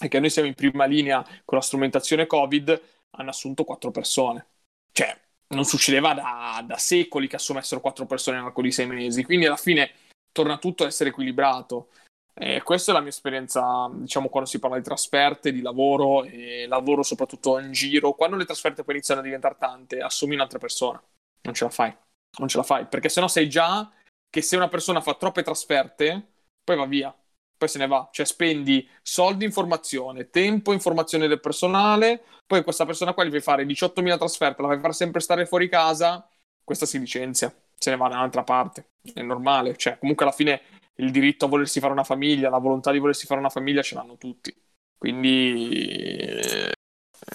[0.00, 4.46] e che noi siamo in prima linea con la strumentazione Covid, hanno assunto quattro persone.
[4.92, 5.18] Cioè,
[5.48, 9.56] non succedeva da, da secoli che assumessero quattro persone nell'arco di sei mesi, quindi alla
[9.56, 9.90] fine
[10.32, 11.88] torna tutto a essere equilibrato.
[12.40, 16.66] E questa è la mia esperienza, diciamo, quando si parla di trasferte, di lavoro e
[16.68, 18.12] lavoro soprattutto in giro.
[18.12, 21.02] Quando le trasferte poi iniziano a diventare tante, assumi un'altra persona.
[21.42, 21.96] Non ce la fai.
[22.38, 22.86] Non ce la fai.
[22.86, 23.90] Perché sennò sai già
[24.30, 27.12] che se una persona fa troppe trasferte, poi va via.
[27.56, 28.08] Poi se ne va.
[28.12, 33.30] Cioè spendi soldi in formazione, tempo in formazione del personale, poi questa persona qua gli
[33.30, 36.28] fai fare 18.000 trasferte, la fai far sempre stare fuori casa,
[36.62, 37.52] questa si licenzia.
[37.78, 38.90] Se ne va da un'altra parte.
[39.14, 39.76] È normale.
[39.76, 40.60] Cioè, comunque alla fine
[40.96, 43.94] il diritto a volersi fare una famiglia, la volontà di volersi fare una famiglia ce
[43.94, 44.54] l'hanno tutti.
[44.96, 46.72] Quindi, eh,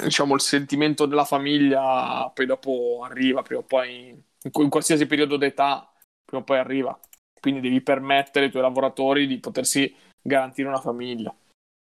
[0.04, 5.90] diciamo, il sentimento della famiglia poi dopo arriva, prima o poi, in qualsiasi periodo d'età,
[6.26, 7.00] prima o poi arriva.
[7.40, 11.34] Quindi devi permettere ai tuoi lavoratori di potersi garantire una famiglia.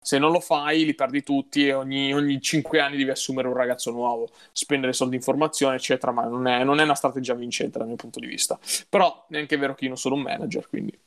[0.03, 3.53] Se non lo fai, li perdi tutti e ogni, ogni 5 anni devi assumere un
[3.53, 6.11] ragazzo nuovo, spendere soldi in formazione, eccetera.
[6.11, 8.59] Ma non è, non è una strategia vincente dal mio punto di vista.
[8.89, 10.97] Però è anche vero che io non sono un manager, quindi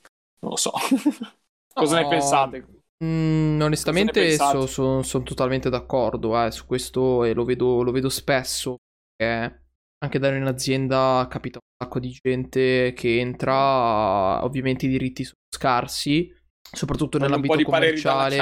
[0.40, 0.72] non lo so.
[1.74, 2.66] Cosa no, ne pensate?
[3.04, 8.08] Mm, onestamente sono so, so totalmente d'accordo eh, su questo e lo vedo, lo vedo
[8.08, 8.76] spesso.
[9.16, 9.62] Perché
[9.98, 16.32] anche da un'azienda capita un sacco di gente che entra, ovviamente i diritti sono scarsi,
[16.70, 18.36] soprattutto Voglio nell'ambito commerciale.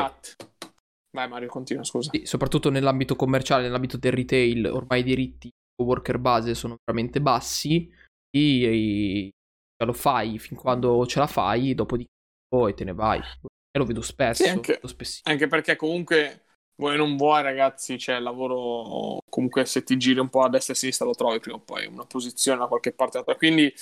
[1.15, 2.11] Vai Mario, continua, scusa.
[2.13, 5.51] Sì, soprattutto nell'ambito commerciale, nell'ambito del retail, ormai i diritti
[5.83, 7.91] worker base sono veramente bassi
[8.35, 9.31] e
[9.85, 12.11] lo fai fin quando ce la fai, dopodiché
[12.49, 13.19] poi te ne vai.
[13.19, 14.43] E lo vedo spesso.
[14.45, 14.81] Sì, anche,
[15.25, 16.45] anche, perché comunque
[16.77, 19.19] vuoi non vuoi, ragazzi, c'è il lavoro.
[19.29, 21.61] Comunque, se ti giri un po' a destra e a sinistra, lo trovi prima o
[21.61, 23.23] poi una posizione da qualche parte.
[23.37, 23.73] Quindi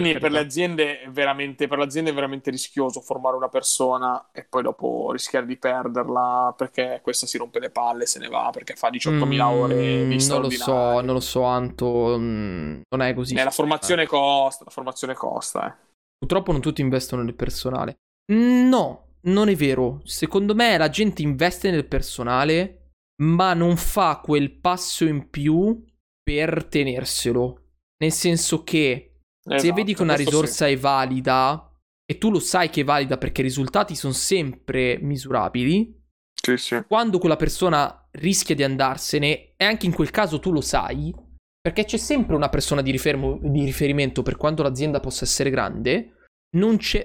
[0.00, 5.12] quindi per le, aziende è veramente, per veramente rischioso formare una persona e poi dopo
[5.12, 9.24] rischiare di perderla perché questa si rompe le palle, se ne va perché fa 18.000
[9.24, 10.04] mm, ore.
[10.04, 12.16] Non lo so, non lo so, Anto.
[12.18, 13.36] Mm, non è così.
[13.36, 15.68] Eh, la formazione costa, la formazione costa.
[15.68, 15.92] Eh.
[16.18, 17.98] Purtroppo non tutti investono nel personale.
[18.32, 20.00] No, non è vero.
[20.02, 22.90] Secondo me la gente investe nel personale,
[23.22, 25.84] ma non fa quel passo in più
[26.20, 27.60] per tenerselo.
[28.02, 29.13] Nel senso che
[29.46, 30.72] Esatto, Se vedi che una risorsa sì.
[30.72, 31.70] è valida
[32.06, 36.82] e tu lo sai che è valida perché i risultati sono sempre misurabili, sì, sì.
[36.86, 41.14] quando quella persona rischia di andarsene, e anche in quel caso tu lo sai,
[41.60, 46.16] perché c'è sempre una persona di, rifermo, di riferimento per quanto l'azienda possa essere grande,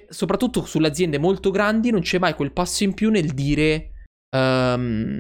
[0.10, 3.92] soprattutto sulle aziende molto grandi, non c'è mai quel passo in più nel dire
[4.36, 5.20] um,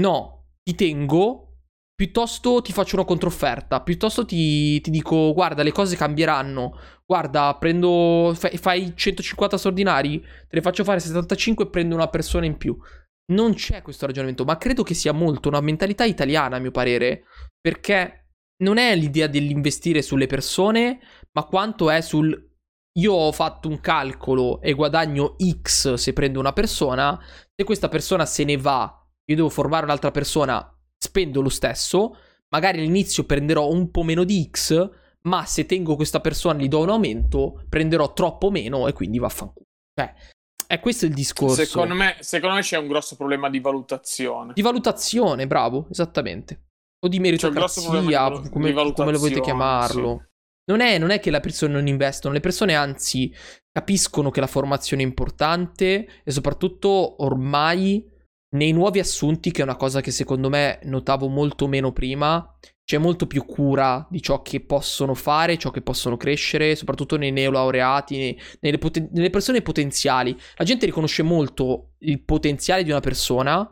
[0.00, 1.43] no, ti tengo
[1.94, 8.32] piuttosto ti faccio una controfferta, piuttosto ti, ti dico guarda le cose cambieranno, guarda prendo,
[8.34, 12.76] fai, fai 150 straordinari, te le faccio fare 75 e prendo una persona in più.
[13.32, 17.24] Non c'è questo ragionamento, ma credo che sia molto una mentalità italiana a mio parere,
[17.60, 18.28] perché
[18.62, 21.00] non è l'idea dell'investire sulle persone,
[21.32, 22.52] ma quanto è sul
[22.96, 27.18] io ho fatto un calcolo e guadagno X se prendo una persona,
[27.54, 30.73] se questa persona se ne va, io devo formare un'altra persona,
[31.04, 32.16] spendo lo stesso,
[32.48, 34.90] magari all'inizio prenderò un po' meno di X,
[35.22, 39.18] ma se tengo questa persona e gli do un aumento, prenderò troppo meno e quindi
[39.18, 39.66] vaffanculo.
[39.94, 40.14] Cioè,
[40.66, 41.64] è questo il discorso.
[41.64, 44.52] Secondo me, secondo me c'è un grosso problema di valutazione.
[44.54, 46.68] Di valutazione, bravo, esattamente.
[47.04, 50.20] O di meritocrazia, di valu- come, come, lo volete chiamarlo.
[50.22, 50.32] Sì.
[50.66, 53.30] Non è, non è, che le persone non investono, le persone anzi
[53.70, 58.10] capiscono che la formazione è importante e soprattutto ormai
[58.54, 62.48] nei nuovi assunti, che è una cosa che secondo me notavo molto meno prima,
[62.84, 67.32] c'è molto più cura di ciò che possono fare, ciò che possono crescere, soprattutto nei
[67.32, 70.38] neolaureati, nelle, poten- nelle persone potenziali.
[70.56, 73.68] La gente riconosce molto il potenziale di una persona,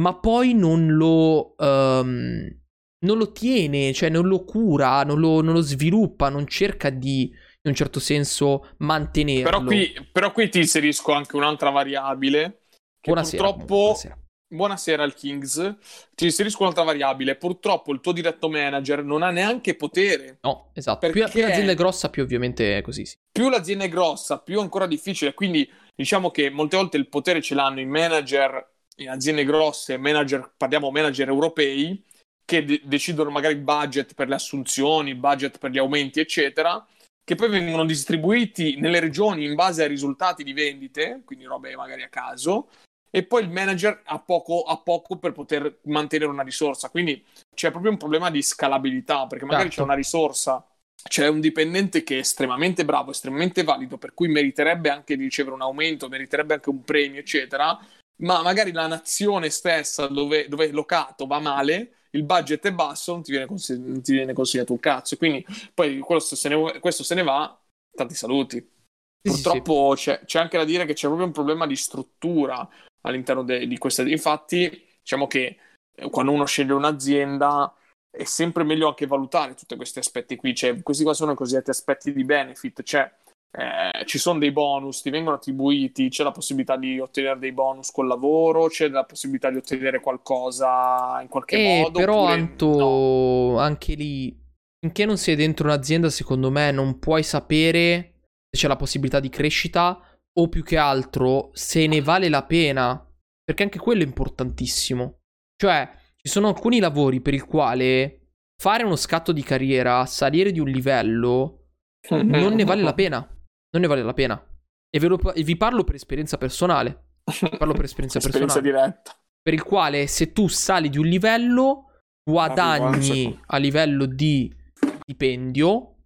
[0.00, 2.58] ma poi non lo, um,
[3.04, 7.24] non lo tiene, cioè non lo cura, non lo, non lo, sviluppa, non cerca di,
[7.24, 9.44] in un certo senso, mantenerlo.
[9.44, 12.62] Però qui, però qui ti inserisco anche un'altra variabile.
[12.98, 14.22] Che buonasera, purtroppo buonasera.
[14.54, 15.76] Buonasera al Kings.
[16.14, 17.34] Ti inserisco un'altra variabile.
[17.34, 20.38] Purtroppo il tuo diretto manager non ha neanche potere.
[20.42, 21.10] No, esatto.
[21.10, 23.04] Più, più l'azienda è grossa, più ovviamente è così.
[23.04, 23.16] Sì.
[23.32, 25.34] Più l'azienda è grossa, più è ancora difficile.
[25.34, 28.64] Quindi diciamo che molte volte il potere ce l'hanno i manager
[28.98, 32.04] in aziende grosse, manager, parliamo manager europei,
[32.44, 36.86] che de- decidono magari budget per le assunzioni, budget per gli aumenti, eccetera,
[37.24, 42.04] che poi vengono distribuiti nelle regioni in base ai risultati di vendite, quindi robe magari
[42.04, 42.68] a caso,
[43.14, 46.90] e poi il manager ha poco, ha poco, per poter mantenere una risorsa.
[46.90, 49.76] Quindi c'è proprio un problema di scalabilità, perché magari certo.
[49.76, 50.66] c'è una risorsa,
[51.00, 55.54] c'è un dipendente che è estremamente bravo, estremamente valido, per cui meriterebbe anche di ricevere
[55.54, 57.78] un aumento, meriterebbe anche un premio, eccetera,
[58.16, 63.12] ma magari la nazione stessa dove, dove è locato va male, il budget è basso,
[63.12, 65.16] non ti viene, consigli- non ti viene consigliato un cazzo.
[65.16, 67.62] Quindi poi questo se ne, questo se ne va,
[67.96, 68.72] tanti saluti.
[69.20, 70.10] Purtroppo sì, sì.
[70.10, 72.68] C'è, c'è, anche da dire che c'è proprio un problema di struttura
[73.04, 74.02] all'interno de- di queste.
[74.02, 75.56] Infatti, diciamo che
[75.94, 77.74] eh, quando uno sceglie un'azienda
[78.10, 80.54] è sempre meglio anche valutare tutti questi aspetti qui.
[80.54, 82.82] Cioè, questi qua sono i cosiddetti aspetti di benefit.
[82.82, 83.12] Cioè,
[83.56, 87.90] eh, ci sono dei bonus, ti vengono attribuiti, c'è la possibilità di ottenere dei bonus
[87.90, 91.98] col lavoro, c'è la possibilità di ottenere qualcosa in qualche eh, modo.
[91.98, 93.58] Però, Anto, no.
[93.58, 94.36] anche lì,
[94.80, 98.14] finché non sei dentro un'azienda, secondo me non puoi sapere
[98.50, 100.00] se c'è la possibilità di crescita
[100.36, 103.06] o più che altro se ne vale la pena,
[103.42, 105.20] perché anche quello è importantissimo.
[105.56, 108.20] Cioè, ci sono alcuni lavori per il quale
[108.60, 111.66] fare uno scatto di carriera, salire di un livello,
[112.10, 113.18] non ne vale la pena.
[113.18, 114.42] Non ne vale la pena.
[114.90, 117.16] E, lo, e vi parlo per esperienza personale.
[117.58, 118.86] Parlo per esperienza, esperienza personale.
[118.86, 119.18] diretta.
[119.42, 121.90] Per il quale se tu sali di un livello,
[122.22, 124.54] guadagni a livello di
[125.00, 125.96] stipendio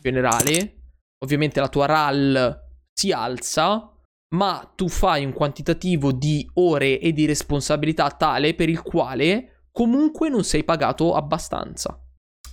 [0.00, 0.82] generale.
[1.24, 2.63] Ovviamente la tua RAL
[2.94, 3.90] si alza,
[4.34, 10.28] ma tu fai un quantitativo di ore e di responsabilità tale per il quale comunque
[10.28, 12.00] non sei pagato abbastanza.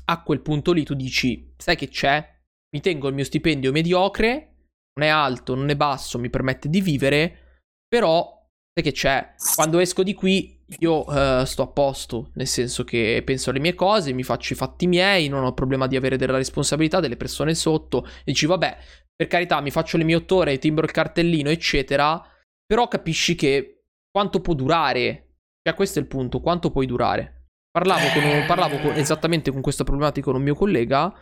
[0.05, 2.39] A quel punto lì tu dici, sai che c'è?
[2.73, 4.65] Mi tengo il mio stipendio mediocre,
[4.99, 9.35] non è alto, non è basso, mi permette di vivere, però sai che c'è?
[9.55, 13.75] Quando esco di qui io uh, sto a posto, nel senso che penso alle mie
[13.75, 17.53] cose, mi faccio i fatti miei, non ho problema di avere della responsabilità delle persone
[17.55, 18.77] sotto e dici vabbè,
[19.21, 22.19] per carità, mi faccio le mie otto ore, timbro il cartellino, eccetera.
[22.65, 25.35] Però capisci che quanto può durare.
[25.61, 27.49] Cioè, questo è il punto, quanto puoi durare.
[27.69, 31.13] Parlavo, con un, parlavo con, esattamente con questa problematica con un mio collega.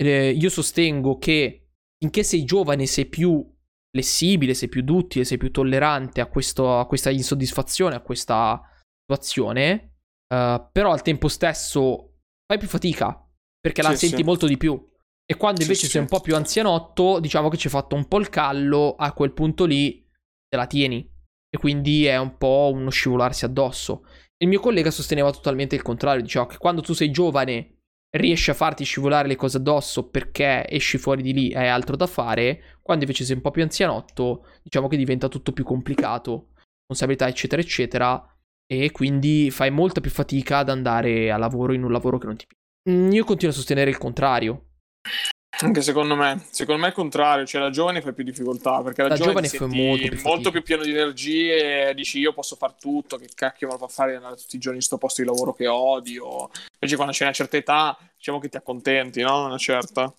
[0.00, 3.44] Eh, io sostengo che finché sei giovane sei più
[3.90, 8.62] flessibile, sei più duttile, sei più tollerante a, questo, a questa insoddisfazione, a questa
[9.08, 9.94] situazione.
[10.28, 13.18] Uh, però al tempo stesso fai più fatica
[13.58, 14.24] perché sì, la senti sì.
[14.24, 14.82] molto di più.
[15.30, 18.06] E quando invece sì, sei un po' più anzianotto, diciamo che ci hai fatto un
[18.06, 20.06] po' il callo, a quel punto lì
[20.48, 21.06] te la tieni.
[21.50, 24.06] E quindi è un po' uno scivolarsi addosso.
[24.38, 27.78] Il mio collega sosteneva totalmente il contrario, diceva che quando tu sei giovane
[28.16, 31.96] riesci a farti scivolare le cose addosso perché esci fuori di lì e hai altro
[31.96, 36.52] da fare, quando invece sei un po' più anzianotto, diciamo che diventa tutto più complicato,
[36.86, 38.37] responsabilità eccetera eccetera,
[38.70, 42.36] e quindi fai molta più fatica ad andare a lavoro in un lavoro che non
[42.36, 42.98] ti piace.
[42.98, 44.64] Mm, io continuo a sostenere il contrario,
[45.60, 49.02] Anche secondo me, secondo me è il contrario, cioè da giovane fai più difficoltà, perché
[49.02, 50.50] da, Da giovane, senti molto più fatica.
[50.50, 54.14] più pieno di energie dici io posso far tutto, che cacchio me lo fa fare
[54.14, 56.50] andare tutti i giorni in sto posto di lavoro che odio.
[56.74, 59.46] Invece quando c'è una certa età, diciamo che ti accontenti, no?
[59.46, 60.14] Una certa.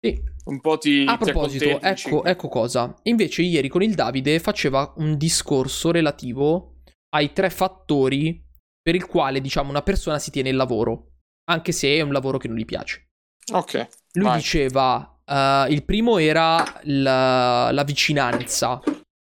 [0.00, 0.20] Sì.
[0.46, 2.94] Un po' ti A ti proposito, ecco, ecco cosa.
[3.04, 6.73] Invece ieri con il Davide faceva un discorso relativo
[7.14, 8.42] ai tre fattori
[8.82, 11.12] per il quale, diciamo, una persona si tiene il lavoro,
[11.50, 13.06] anche se è un lavoro che non gli piace.
[13.52, 14.36] Ok, Lui vai.
[14.38, 18.80] diceva, eh, il primo era la, la vicinanza,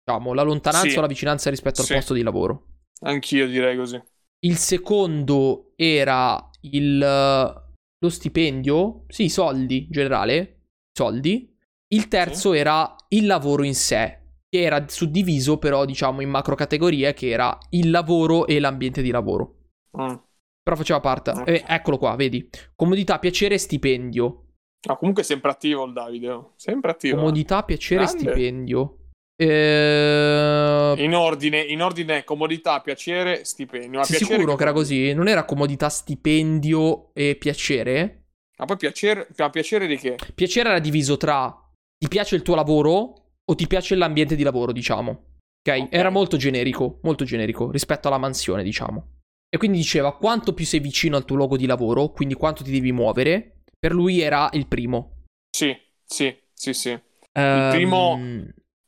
[0.05, 0.99] diciamo, la lontananza Sì.
[0.99, 1.95] o la vicinanza rispetto al Sì.
[1.95, 2.67] posto di lavoro.
[3.03, 4.01] Anch'io direi così.
[4.45, 10.67] Il secondo era il, lo stipendio, sì, i soldi in generale,
[10.97, 11.57] soldi.
[11.93, 14.20] Il terzo era il lavoro in sé,
[14.51, 19.11] che era suddiviso però, diciamo, in macro categorie, che era il lavoro e l'ambiente di
[19.11, 19.59] lavoro.
[19.97, 20.15] Mm.
[20.63, 21.31] Però faceva parte.
[21.31, 21.49] Ok.
[21.49, 22.51] eh, eccolo qua, vedi.
[22.75, 24.45] Comodità, piacere, stipendio.
[24.89, 26.53] No, comunque è sempre attivo il Davide, oh.
[26.57, 27.17] sempre attivo.
[27.17, 28.21] Comodità, piacere, Grande.
[28.21, 28.95] stipendio.
[29.37, 30.95] Eh...
[30.99, 33.99] In ordine, in ordine comodità, piacere, stipendio.
[33.99, 35.03] Ma Sei piacere sicuro che era vuol dire?
[35.03, 35.15] così?
[35.15, 38.25] Non era comodità, stipendio e piacere?
[38.59, 40.17] Ma poi piacere, ma piacere di che?
[40.35, 41.55] Piacere era diviso tra
[41.99, 43.20] ti piace il tuo lavoro
[43.51, 45.11] o ti piace l'ambiente di lavoro, diciamo.
[45.11, 45.79] Ok?
[45.83, 45.89] Ok.
[45.91, 49.19] Era molto generico, molto generico rispetto alla mansione, diciamo.
[49.49, 52.71] E quindi diceva quanto più sei vicino al tuo luogo di lavoro, quindi quanto ti
[52.71, 53.63] devi muovere.
[53.79, 55.25] Per lui era il primo.
[55.51, 56.99] Sì, sì, sì, sì.
[57.33, 58.19] Ehm, primo-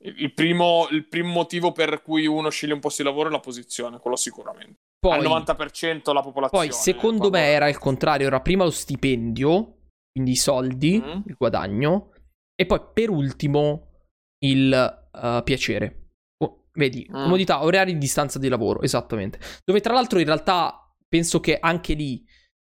[0.04, 3.38] Il primo, il primo motivo per cui uno sceglie un posto di lavoro è la
[3.40, 4.74] posizione, quello sicuramente.
[4.98, 6.66] Poi, Al 90% la popolazione.
[6.66, 9.76] poi secondo me era il contrario, era prima lo stipendio,
[10.12, 11.20] quindi i soldi, Mm.
[11.26, 12.10] il guadagno,
[12.54, 13.91] e poi per ultimo
[14.45, 16.11] il eh, piacere.
[16.43, 17.22] Oh, vedi, Mm.
[17.22, 19.38] comodità, orari di distanza di lavoro, esattamente.
[19.64, 20.78] Dove tra l'altro in realtà
[21.09, 22.24] penso che anche lì,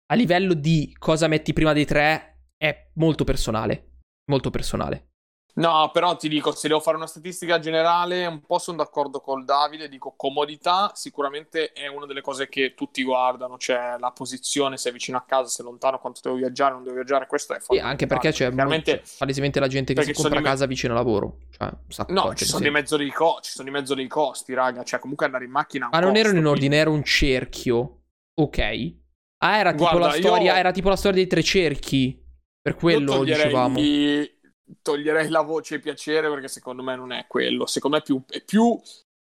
[0.06, 3.98] a livello di cosa metti prima dei tre, è molto personale.
[4.30, 5.11] Molto personale.
[5.54, 9.44] No, però ti dico, se devo fare una statistica generale, un po' sono d'accordo col
[9.44, 14.88] Davide, dico comodità sicuramente è una delle cose che tutti guardano, cioè la posizione, se
[14.88, 17.58] è vicino a casa, se è lontano, quanto devo viaggiare, non devo viaggiare, questo è
[17.58, 17.90] fondamentale.
[17.92, 21.36] anche perché c'è, Chiaramente, palesemente la gente che si compra me- casa vicino al lavoro.
[21.50, 21.70] Cioè,
[22.08, 22.64] no, di ci sono, sì.
[22.64, 25.50] di mezzo dei co- ci sono di mezzo dei costi, raga, cioè comunque andare in
[25.50, 28.00] macchina Ma non costo, erano in quindi- ordine, era un cerchio.
[28.40, 28.58] Ok.
[29.44, 30.52] Ah, era tipo Guarda, la storia.
[30.52, 32.18] io- Era tipo la storia dei tre cerchi.
[32.62, 33.78] Per quello dicevamo.
[34.80, 37.66] Toglierei la voce piacere perché secondo me non è quello.
[37.66, 38.80] Secondo me è più, è più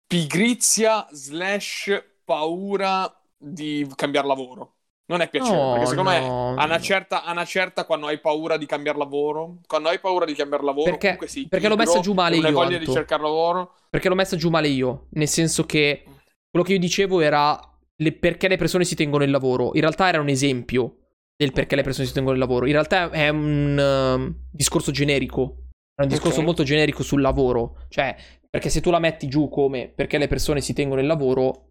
[0.06, 4.72] pigrizia slash paura di cambiare lavoro.
[5.06, 8.06] Non è piacere, No, perché secondo me no, a una, certa, a una certa quando
[8.06, 11.68] hai paura di cambiare lavoro, quando hai paura di cambiare lavoro, Perché- comunque sei perché
[11.68, 12.86] l'ho messa giù male e io, voglia Anto.
[12.86, 13.74] di cercare lavoro.
[13.90, 15.08] Perché l'ho messa giù male io.
[15.10, 16.04] Nel senso che
[16.50, 17.58] quello che io dicevo era
[17.96, 19.72] le- perché le persone si tengono il lavoro.
[19.74, 21.03] In realtà era un esempio
[21.36, 22.66] del perché le persone si tengono il lavoro.
[22.66, 25.66] In realtà è un um, discorso generico.
[25.94, 26.44] È un discorso Ok.
[26.44, 27.84] molto generico sul lavoro.
[27.88, 28.14] Cioè,
[28.48, 31.70] perché se tu la metti giù come perché le persone si tengono il lavoro.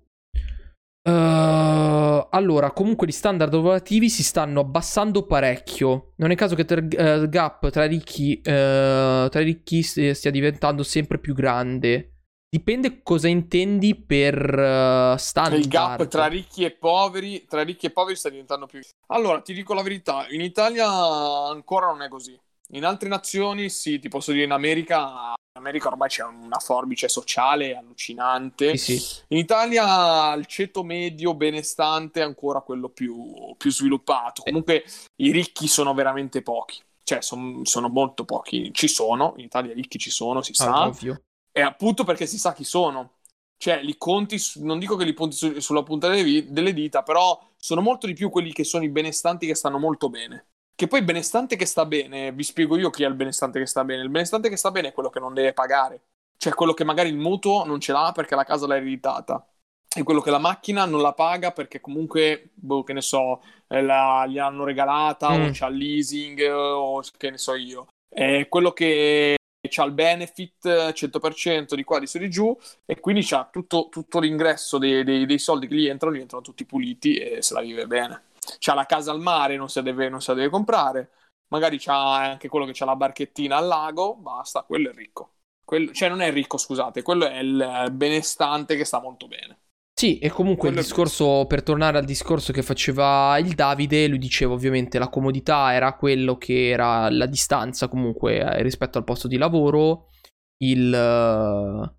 [1.06, 6.14] eh, allora, comunque gli standard lavorativi si stanno abbassando parecchio.
[6.18, 10.12] Non è caso che ter- eh, il gap tra ricchi, eh, tra i ricchi st-
[10.12, 12.13] stia diventando sempre più grande.
[12.54, 15.60] Dipende cosa intendi per eh, standard.
[15.60, 18.80] Il gap tra ricchi e poveri, tra ricchi e poveri sta diventando più.
[19.08, 22.40] Allora, ti dico la verità, in Italia ancora non è così.
[22.74, 27.08] In altre nazioni, sì, ti posso dire in America, in America ormai c'è una forbice
[27.08, 28.78] sociale allucinante.
[28.78, 29.22] Sì, sì.
[29.30, 34.44] In Italia il ceto medio benestante è ancora quello più, più sviluppato.
[34.44, 34.86] Comunque
[35.16, 36.80] i ricchi sono veramente pochi.
[37.02, 38.70] Cioè, son- sono molto pochi.
[38.72, 40.72] Ci sono, in Italia ricchi ci sono, si sa.
[40.72, 41.20] Ah, ovvio.
[41.56, 43.20] E appunto perché si sa chi sono.
[43.58, 47.04] Cioè, li conti, su- non dico che li punti su- sulla punta delle, delle dita,
[47.04, 50.48] però sono molto di più quelli che sono i benestanti che stanno molto bene.
[50.76, 53.68] Che poi il benestante che sta bene, vi spiego io chi è il benestante che
[53.68, 54.02] sta bene.
[54.02, 56.02] Il benestante che sta bene è quello che non deve pagare.
[56.38, 59.48] Cioè, quello che magari il mutuo non ce l'ha perché la casa l'ha ereditata.
[59.96, 63.82] E quello che la macchina non la paga perché comunque, boh, che ne so, eh,
[63.84, 65.44] la, gli hanno regalata Mm.
[65.44, 67.88] o c'ha leasing eh, o che ne so io.
[68.10, 69.36] È quello che
[69.70, 72.56] c'ha il benefit eh, 100% di qua, di su, di giù
[72.86, 76.44] e quindi c'ha tutto, tutto l'ingresso dei, dei- dei soldi che gli entrano, gli entrano
[76.44, 78.24] tutti puliti e se la vive bene.
[78.60, 81.12] C'ha la casa al mare, non se la deve, deve comprare.
[81.48, 85.32] Magari c'ha anche quello che c'ha la barchettina al lago, basta, quello è ricco.
[85.64, 89.60] Quello- cioè non è ricco, scusate, quello è il benestante che sta molto bene.
[90.04, 94.06] Sì, e comunque il Quello è discorso, per tornare al discorso che faceva il Davide,
[94.10, 99.06] lui diceva ovviamente la comodità era quello che era la distanza comunque eh, rispetto al
[99.06, 100.10] posto di lavoro,
[100.58, 101.94] il, eh,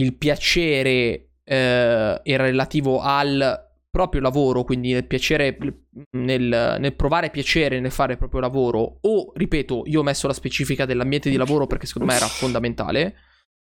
[0.00, 5.58] il piacere eh, era relativo al proprio lavoro, quindi nel piacere,
[6.12, 10.32] nel, nel, provare piacere nel fare il proprio lavoro, o ripeto, io ho messo la
[10.32, 13.16] specifica dell'ambiente di lavoro perché secondo me era fondamentale.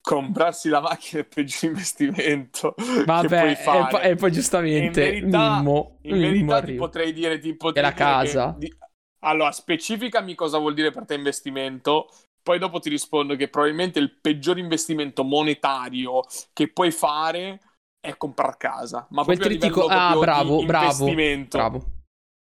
[0.02, 2.74] Comprarsi la macchina è il peggior investimento.
[3.06, 7.74] Vabbè, e poi, e poi giustamente in verità, Mimmo, in verità ti potrei dire tipo
[7.74, 8.54] è la casa.
[8.54, 8.76] Che, di...
[9.20, 12.08] Allora, specificami cosa vuol dire per te investimento.
[12.42, 16.22] Poi dopo ti rispondo che probabilmente il peggior investimento monetario
[16.54, 17.60] che puoi fare
[18.00, 19.06] è comprare casa.
[19.12, 21.86] Ma quel trittico, ah, bravo, bravo, bravo.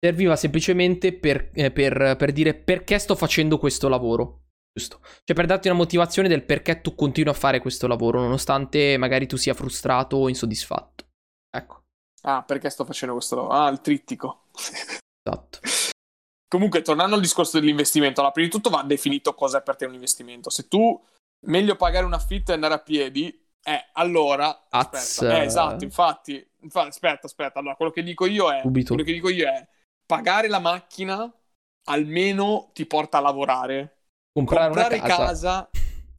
[0.03, 4.45] Serviva semplicemente per, eh, per, per, dire perché sto facendo questo lavoro.
[4.73, 5.01] Giusto.
[5.25, 9.27] Cioè, per darti una motivazione del perché tu continui a fare questo lavoro, nonostante magari
[9.27, 11.09] tu sia frustrato o insoddisfatto.
[11.51, 11.83] Ecco.
[12.23, 13.55] Ah, perché sto facendo questo lavoro?
[13.55, 14.45] Ah, il trittico.
[15.23, 15.59] Esatto.
[16.49, 19.87] Comunque, tornando al discorso dell'investimento, allora, prima di tutto va definito cosa è per te
[19.87, 20.51] un investimento.
[20.51, 21.01] Se tu
[21.47, 26.89] meglio pagare un affitto e andare a piedi, eh, allora, aspetta, eh, esatto, infatti, infatti,
[26.89, 28.95] aspetta, aspetta, allora quello che dico io è, Subito.
[28.95, 29.69] quello che dico io è,
[30.07, 31.33] pagare la macchina
[31.85, 34.00] almeno ti porta a lavorare.
[34.33, 35.25] Comprare, comprare una casa.
[35.25, 35.71] casa.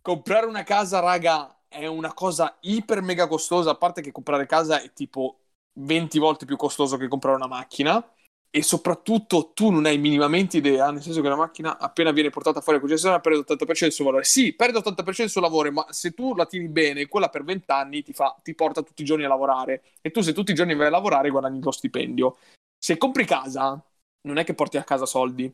[0.01, 4.81] comprare una casa, raga, è una cosa iper mega costosa, a parte che comprare casa
[4.81, 5.39] è tipo
[5.73, 8.05] 20 volte più costoso che comprare una macchina
[8.53, 12.59] e soprattutto tu non hai minimamente idea, nel senso che la macchina appena viene portata
[12.59, 14.23] fuori a concessionaria perde l'80% del suo valore.
[14.25, 17.71] Sì, perde l'80% del suo valore, ma se tu la tieni bene, quella per 20
[17.71, 20.55] anni ti, fa, ti porta tutti i giorni a lavorare e tu se tutti i
[20.55, 22.37] giorni vai a lavorare guadagni lo stipendio.
[22.77, 23.81] Se compri casa,
[24.23, 25.53] non è che porti a casa soldi.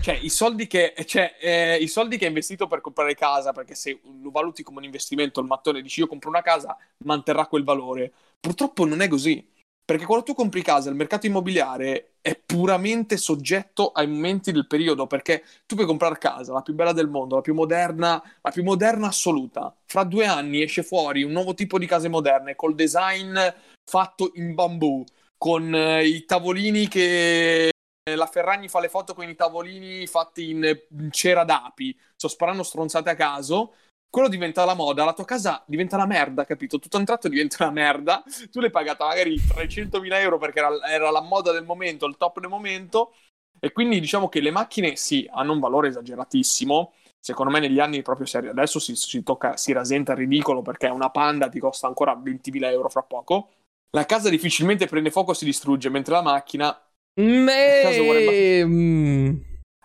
[0.00, 3.74] Cioè, i soldi che, cioè, eh, i soldi che hai investito per comprare casa, perché
[3.74, 7.64] se lo valuti come un investimento, il mattone dici io compro una casa, manterrà quel
[7.64, 8.12] valore.
[8.40, 9.46] Purtroppo non è così
[9.90, 15.08] perché quando tu compri casa, il mercato immobiliare è puramente soggetto ai momenti del periodo,
[15.08, 18.62] perché tu puoi comprare casa, la più bella del mondo, la più moderna, la più
[18.62, 19.74] moderna assoluta.
[19.86, 23.36] Fra due anni esce fuori un nuovo tipo di case moderne, col design
[23.84, 25.04] fatto in bambù,
[25.36, 27.69] con eh, i tavolini che
[28.04, 30.78] la Ferragni fa le foto con i tavolini fatti in
[31.10, 33.74] cera d'api, sto sparando stronzate a caso,
[34.10, 36.78] quello diventa la moda, la tua casa diventa la merda, capito?
[36.78, 41.10] Tutto un tratto diventa una merda, tu l'hai pagata magari 300.000 euro perché era, era,
[41.10, 43.14] la moda del momento, il top del momento,
[43.60, 48.02] e quindi diciamo che le macchine sì, hanno un valore esageratissimo, secondo me negli anni
[48.02, 51.86] proprio serio, adesso si, si, tocca, si rasenta il ridicolo perché una Panda ti costa
[51.86, 53.50] ancora 20.000 euro fra poco,
[53.90, 56.84] la casa difficilmente prende fuoco e si distrugge, mentre la macchina...
[57.20, 57.82] Me...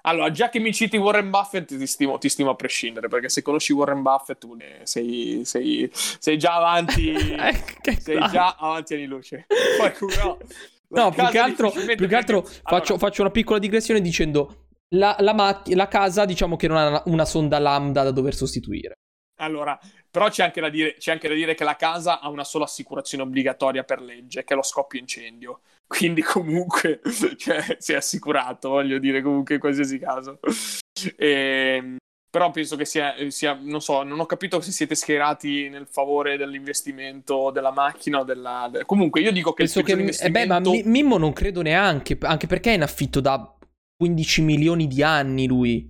[0.02, 3.42] Allora, già che mi citi Warren Buffett, ti stimo, ti stimo a prescindere, perché se
[3.42, 4.46] conosci Warren Buffett
[4.84, 7.14] sei, sei, sei già avanti.
[7.86, 9.46] Eh, sei già avanti anni luce.
[9.78, 9.92] Poi,
[10.90, 15.16] no, più che altro, più che altro allora, faccio, faccio, una piccola digressione dicendo: la,
[15.20, 18.94] la, mac- la casa, diciamo che non ha una, una sonda lambda da dover sostituire.
[19.38, 19.78] Allora,
[20.10, 23.24] però c'è anche, dire, c'è anche, da dire, che la casa ha una sola assicurazione
[23.24, 25.62] obbligatoria per legge, che è lo scoppio incendio.
[25.88, 27.02] Quindi comunque
[27.38, 30.40] cioè, si è assicurato, voglio dire, comunque in qualsiasi caso.
[31.18, 31.98] E, ehm,
[32.30, 36.36] però penso che sia, sia, non so, non ho capito se siete schierati nel favore
[36.36, 38.70] dell'investimento della macchina o della...
[38.86, 39.64] Comunque io dico che...
[39.64, 39.94] Penso che...
[39.94, 40.72] Investimento...
[40.72, 43.56] Eh beh, ma Mimmo non credo neanche, anche perché è in affitto da
[43.98, 45.88] 15 milioni di anni lui.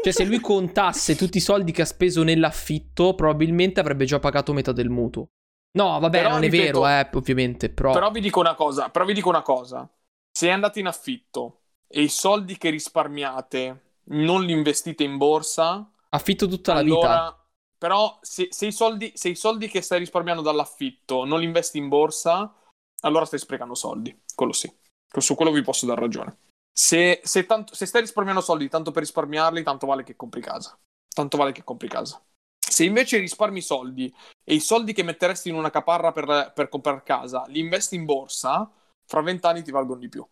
[0.00, 4.52] Cioè, se lui contasse tutti i soldi che ha speso nell'affitto, probabilmente avrebbe già pagato
[4.52, 5.30] metà del mutuo.
[5.72, 7.70] No, vabbè, però, non è ripeto, vero, eh, ovviamente.
[7.70, 7.92] Però...
[7.92, 9.88] però vi dico una cosa: però vi dico una cosa.
[10.30, 16.46] Se andate in affitto e i soldi che risparmiate non li investite in borsa, affitto
[16.46, 17.46] tutta la allora, vita.
[17.78, 21.78] Però, se, se, i soldi, se i soldi che stai risparmiando dall'affitto non li investi
[21.78, 22.52] in borsa,
[23.02, 24.22] allora stai sprecando soldi.
[24.34, 24.72] Quello sì.
[25.18, 26.36] Su quello vi posso dar ragione.
[26.72, 30.78] Se, se, tanto, se stai risparmiando soldi tanto per risparmiarli, tanto vale che compri casa.
[31.08, 32.20] Tanto vale che compri casa.
[32.78, 34.14] Se invece risparmi soldi
[34.44, 38.04] e i soldi che metteresti in una caparra per, per comprare casa li investi in
[38.04, 38.70] borsa,
[39.04, 40.24] fra vent'anni ti valgono di più.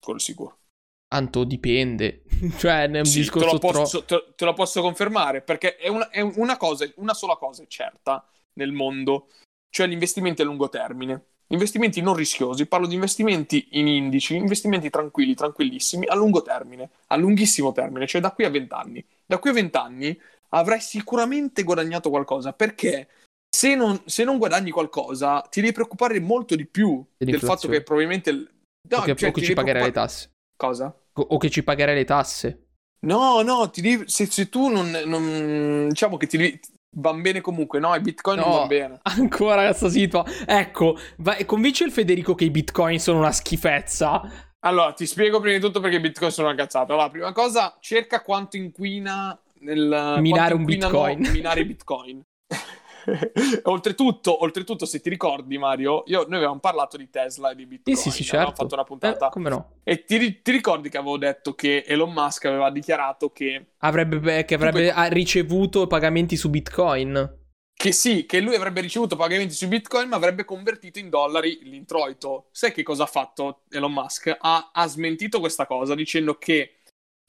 [0.00, 0.58] Quello sicuro.
[1.06, 2.24] Tanto dipende.
[2.58, 4.18] cioè, è un sì, discorso te lo, posso, tro...
[4.18, 7.68] te, te lo posso confermare perché è una, è una cosa, una sola cosa è
[7.68, 9.28] certa nel mondo,
[9.70, 11.26] cioè gli investimenti a lungo termine.
[11.52, 17.16] Investimenti non rischiosi, parlo di investimenti in indici, investimenti tranquilli, tranquillissimi, a lungo termine, a
[17.16, 19.06] lunghissimo termine, cioè da qui a 20 anni.
[19.24, 20.20] Da qui a 20 anni
[20.54, 23.08] avrai sicuramente guadagnato qualcosa, perché
[23.54, 27.82] se non, se non guadagni qualcosa ti devi preoccupare molto di più del fatto che
[27.82, 28.32] probabilmente...
[28.32, 30.30] No, o che, cioè, o che ci pagherai le tasse.
[30.56, 30.94] Cosa?
[31.14, 32.66] O che ci pagherai le tasse.
[33.06, 36.60] No, no, devi, se, se, tu non, non, Diciamo che ti devi,
[36.94, 37.94] Van bene comunque, no?
[37.94, 39.00] I bitcoin no, non van bene.
[39.16, 40.46] Ancora questa situazione.
[40.46, 44.20] Ecco, vai, convince il Federico che i bitcoin sono una schifezza.
[44.60, 46.92] Allora, ti spiego prima di tutto perché i bitcoin sono una cazzata.
[46.92, 51.30] Allora, prima cosa, cerca quanto inquina nel minare un bitcoin.
[51.32, 52.22] Minare bitcoin.
[53.64, 57.96] oltretutto, oltretutto, se ti ricordi, Mario, io, noi avevamo parlato di Tesla e di Bitcoin.
[57.96, 58.62] Sì, sì, sì, certo.
[58.62, 59.28] Fatto una puntata.
[59.28, 59.70] Eh, come no?
[59.82, 64.54] E ti, ti, ricordi che avevo detto che Elon Musk aveva dichiarato che avrebbe, che
[64.54, 65.08] avrebbe puoi...
[65.10, 67.40] ricevuto pagamenti su Bitcoin?
[67.74, 72.48] Che sì, che lui avrebbe ricevuto pagamenti su Bitcoin, ma avrebbe convertito in dollari l'introito.
[72.52, 74.36] Sai che cosa ha fatto Elon Musk?
[74.38, 76.81] Ha, ha smentito questa cosa dicendo che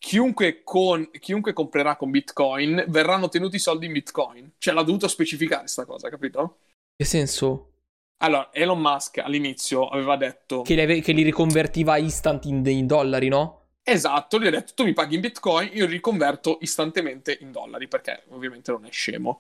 [0.04, 4.52] chiunque, con, chiunque comprerà con Bitcoin verranno tenuti i soldi in Bitcoin.
[4.58, 6.58] Cioè, l'ha dovuto specificare questa cosa, capito?
[6.94, 7.72] Che senso?
[8.18, 10.62] Allora, Elon Musk all'inizio aveva detto...
[10.64, 13.62] Che li, che li riconvertiva instant in, in, dollari, no?
[13.82, 17.88] Esatto, gli ha detto tu mi paghi in bitcoin, io li riconverto istantemente in dollari,
[17.88, 19.40] perché ovviamente non è scemo.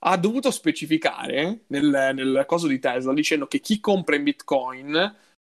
[0.00, 5.16] Ha dovuto specificare nel, nel coso di Tesla dicendo che chi compra in bitcoin,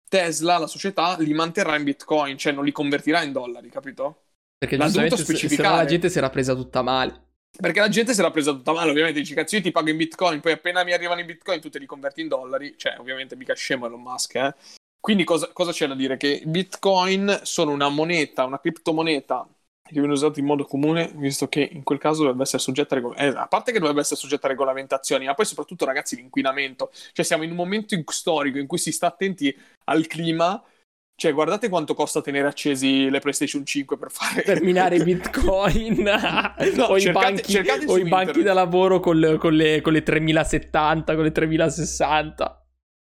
[0.08, 4.18] Tesla, la società, li manterrà in bitcoin, cioè non li convertirà in dollari, capito?
[4.58, 5.76] Perché L'ha dovuto specificare.
[5.76, 7.22] La gente si era presa tutta male.
[7.56, 9.96] Perché la gente si era presa tutta male, ovviamente dici cazzo io ti pago in
[9.96, 13.36] bitcoin, poi appena mi arrivano i bitcoin tu te li converti in dollari, cioè ovviamente
[13.36, 14.54] mica scemo Elon Musk, eh.
[14.98, 16.16] Quindi cosa, cosa c'è da dire?
[16.16, 19.46] Che bitcoin sono una moneta, una criptomoneta
[19.86, 22.96] che viene usata in modo comune, visto che in quel caso dovrebbe essere soggetta a
[22.96, 23.36] regolamentazioni.
[23.36, 26.90] Eh, a parte che dovrebbe essere soggetta a regolamentazioni, ma poi soprattutto, ragazzi, l'inquinamento.
[27.12, 30.60] Cioè, siamo in un momento storico in cui si sta attenti al clima
[31.16, 34.42] cioè, guardate quanto costa tenere accesi le PlayStation 5 per fare.
[34.42, 36.02] Per minare Bitcoin.
[36.02, 39.92] no, o, cercate, i banchi, o i banchi da lavoro con le, con, le, con
[39.92, 42.58] le 3070, con le 3060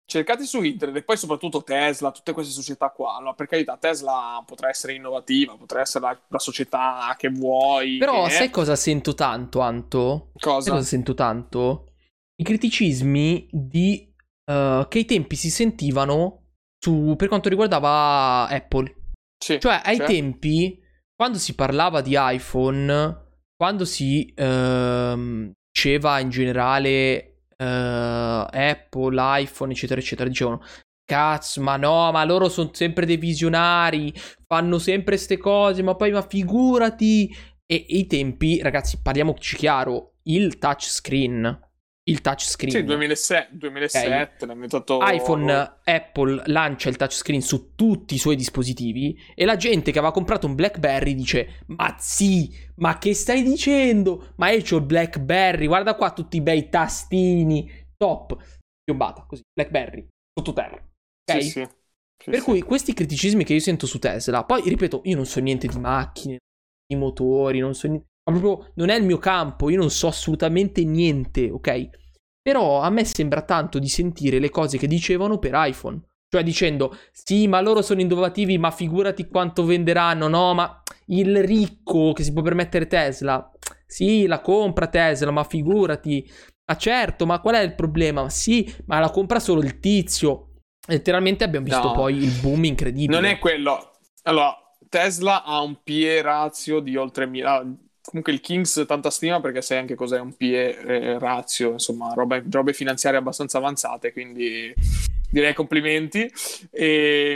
[0.10, 3.20] cercate su internet e poi soprattutto Tesla, tutte queste società qua.
[3.20, 3.36] No?
[3.36, 7.98] Per carità, Tesla potrà essere innovativa, potrà essere la, la società che vuoi.
[7.98, 8.32] Però che...
[8.32, 10.32] sai cosa sento tanto, Anto?
[10.40, 10.62] Cosa?
[10.62, 11.92] Sai cosa sento tanto?
[12.36, 14.12] I criticismi di
[14.46, 16.39] uh, che i tempi si sentivano
[16.80, 18.96] su, per quanto riguardava Apple.
[19.38, 20.06] Sì, cioè, ai cioè.
[20.06, 20.82] tempi,
[21.16, 30.00] quando si parlava di iPhone, quando si ehm, diceva in generale eh, Apple, iPhone, eccetera,
[30.00, 30.64] eccetera, dicevano
[31.06, 34.14] cazzo, ma no, ma loro sono sempre dei visionari,
[34.46, 37.36] fanno sempre queste cose, ma poi, ma figurati.
[37.66, 41.69] E, e i tempi, ragazzi, parliamoci chiaro, il touchscreen
[42.10, 42.72] il touchscreen.
[42.72, 44.56] Sì, 2007, 2007 okay.
[44.56, 45.00] inventato...
[45.02, 50.14] iPhone, Apple lancia il touchscreen su tutti i suoi dispositivi e la gente che aveva
[50.14, 54.34] comprato un BlackBerry dice "Ma sì, ma che stai dicendo?
[54.36, 58.38] Ma io ho il BlackBerry, guarda qua tutti i bei tastini, top".
[58.84, 60.76] Piombata, così, BlackBerry, sottoterra.
[60.76, 61.42] Ok?
[61.42, 61.68] Sì, sì.
[62.22, 65.40] Sì, per cui questi criticismi che io sento su Tesla, poi ripeto, io non so
[65.40, 66.40] niente di macchine,
[66.86, 70.08] di motori, non so niente, ma proprio non è il mio campo, io non so
[70.08, 71.90] assolutamente niente, ok?
[72.42, 76.02] Però a me sembra tanto di sentire le cose che dicevano per iPhone.
[76.32, 80.54] Cioè dicendo, sì, ma loro sono innovativi, ma figurati quanto venderanno, no?
[80.54, 83.52] Ma il ricco che si può permettere Tesla,
[83.86, 86.30] sì, la compra Tesla, ma figurati.
[86.66, 88.30] Ah certo, ma qual è il problema?
[88.30, 90.52] Sì, ma la compra solo il tizio.
[90.88, 91.94] Letteralmente abbiamo visto No.
[91.94, 93.20] poi il boom incredibile.
[93.20, 93.94] Non è quello.
[94.24, 94.56] Allora,
[94.88, 97.89] Tesla ha un PE razio di oltre 1000.
[98.10, 102.44] Comunque il Kings tanta stima perché sai anche cos'è un PE eh, razio, insomma, robe,
[102.50, 104.74] robe finanziarie abbastanza avanzate, quindi
[105.30, 106.28] direi complimenti.
[106.72, 107.36] E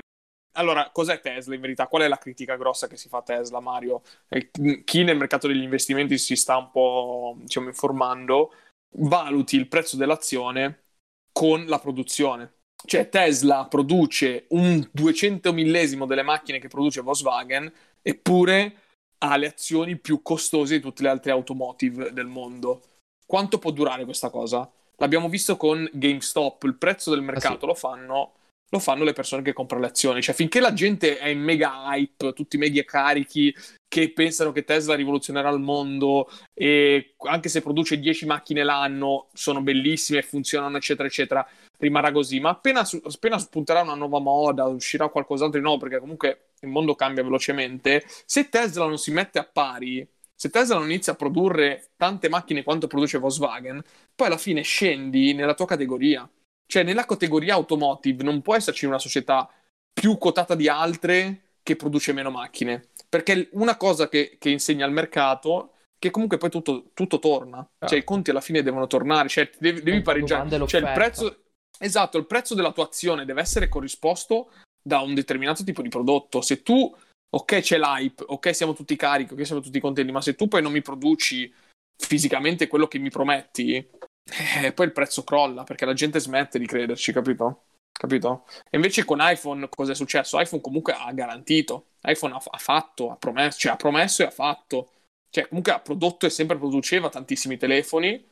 [0.54, 1.86] allora, cos'è Tesla in verità?
[1.86, 4.02] Qual è la critica grossa che si fa a Tesla, Mario?
[4.28, 4.50] Eh,
[4.84, 8.56] Chi nel mercato degli investimenti si sta un po', diciamo, informando,
[8.98, 10.86] valuti il prezzo dell'azione
[11.32, 12.52] con la produzione.
[12.84, 17.72] Cioè Tesla produce un 200 millesimo delle macchine che produce Volkswagen,
[18.02, 18.78] eppure
[19.24, 22.82] ha le azioni più costose di tutte le altre automotive del mondo.
[23.26, 24.70] Quanto può durare questa cosa?
[24.98, 27.66] L'abbiamo visto con GameStop, il prezzo del mercato Ah, sì.
[27.66, 28.34] lo fanno
[28.74, 30.20] lo fanno le persone che comprano le azioni.
[30.20, 33.56] Cioè, finché la gente è in mega hype, tutti mega carichi,
[33.88, 39.62] che pensano che Tesla rivoluzionerà il mondo, e anche se produce 10 macchine l'anno, sono
[39.62, 41.48] bellissime, funzionano, eccetera, eccetera,
[41.84, 42.40] rimarrà così.
[42.40, 46.70] Ma appena, su- appena spunterà una nuova moda, uscirà qualcos'altro di nuovo, perché comunque il
[46.70, 51.16] mondo cambia velocemente, se Tesla non si mette a pari, se Tesla non inizia a
[51.16, 53.82] produrre tante macchine quanto produce Volkswagen,
[54.16, 56.30] poi alla fine scendi nella tua categoria.
[56.66, 59.50] Cioè, nella categoria automotive non può esserci una società
[59.94, 62.90] più quotata di altre che produce meno macchine.
[63.08, 67.66] Perché una cosa che, che insegna il mercato che comunque poi tutto, tutto torna.
[67.86, 69.30] Cioè, i conti alla fine devono tornare.
[69.30, 70.68] Cioè, devi, devi La pareggiare.
[70.68, 71.43] Cioè, il prezzo.
[71.80, 74.52] Esatto, il prezzo della tua azione deve essere corrisposto
[74.82, 76.42] da un determinato tipo di prodotto.
[76.42, 76.96] Se tu,
[77.30, 80.62] ok, c'è l'hype, ok, siamo tutti carichi, ok, siamo tutti contenti, ma se tu poi
[80.62, 81.52] non mi produci
[81.98, 86.66] fisicamente quello che mi prometti, eh, poi il prezzo crolla perché la gente smette di
[86.66, 87.66] crederci, capito?
[87.92, 88.46] Capito?
[88.70, 90.40] E invece con iPhone cosa è successo?
[90.40, 94.32] iPhone comunque ha garantito, iPhone ha, ha fatto, ha promesso, cioè ha promesso e ha
[94.32, 94.90] fatto.
[95.30, 98.24] Cioè comunque ha prodotto e sempre produceva tantissimi telefoni,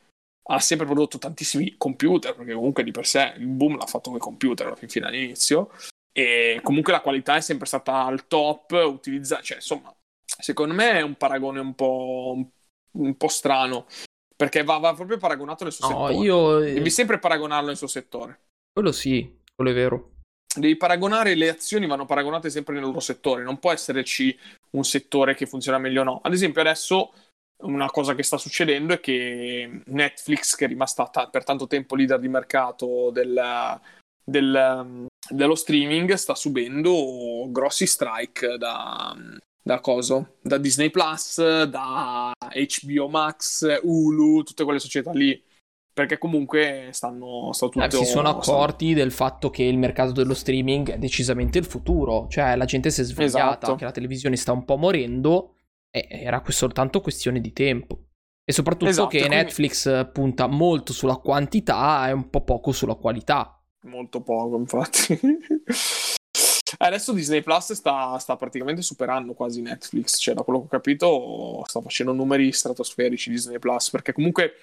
[0.52, 4.18] ha sempre prodotto tantissimi computer, perché comunque di per sé il boom l'ha fatto con
[4.18, 5.70] i computer alla fin fine all'inizio,
[6.12, 9.94] e comunque la qualità è sempre stata al top, utilizzata, cioè insomma,
[10.24, 12.50] secondo me è un paragone un po',
[12.92, 13.86] un po strano,
[14.36, 16.24] perché va, va, proprio paragonato nel suo no, settore.
[16.24, 16.58] Io...
[16.58, 18.40] Devi sempre paragonarlo nel suo settore.
[18.72, 20.10] Quello sì, quello è vero.
[20.54, 24.38] Devi paragonare le azioni, vanno paragonate sempre nel loro settore, non può esserci
[24.72, 26.20] un settore che funziona meglio o no.
[26.22, 27.12] Ad esempio adesso
[27.62, 31.94] una cosa che sta succedendo è che Netflix, che è rimasta t- per tanto tempo
[31.94, 33.80] leader di mercato del,
[34.24, 39.14] del, dello streaming, sta subendo grossi strike da,
[39.62, 40.36] da coso?
[40.40, 45.42] Da Disney Plus, da HBO Max, Hulu, tutte quelle società lì.
[45.94, 47.84] Perché comunque stanno, stanno tutte...
[47.84, 49.02] Eh, si sono accorti stanno...
[49.02, 52.28] del fatto che il mercato dello streaming è decisamente il futuro.
[52.30, 53.74] Cioè la gente si è svegliata, esatto.
[53.74, 55.56] che la televisione sta un po' morendo
[55.92, 58.06] e era soltanto questione di tempo.
[58.44, 59.36] E soprattutto esatto, che quindi...
[59.36, 63.62] Netflix punta molto sulla quantità e un po' poco sulla qualità.
[63.84, 65.18] Molto poco, infatti.
[66.78, 71.62] Adesso Disney Plus sta, sta, praticamente superando quasi Netflix, cioè da quello che ho capito
[71.66, 74.54] sta facendo numeri stratosferici Disney Plus, perché comunque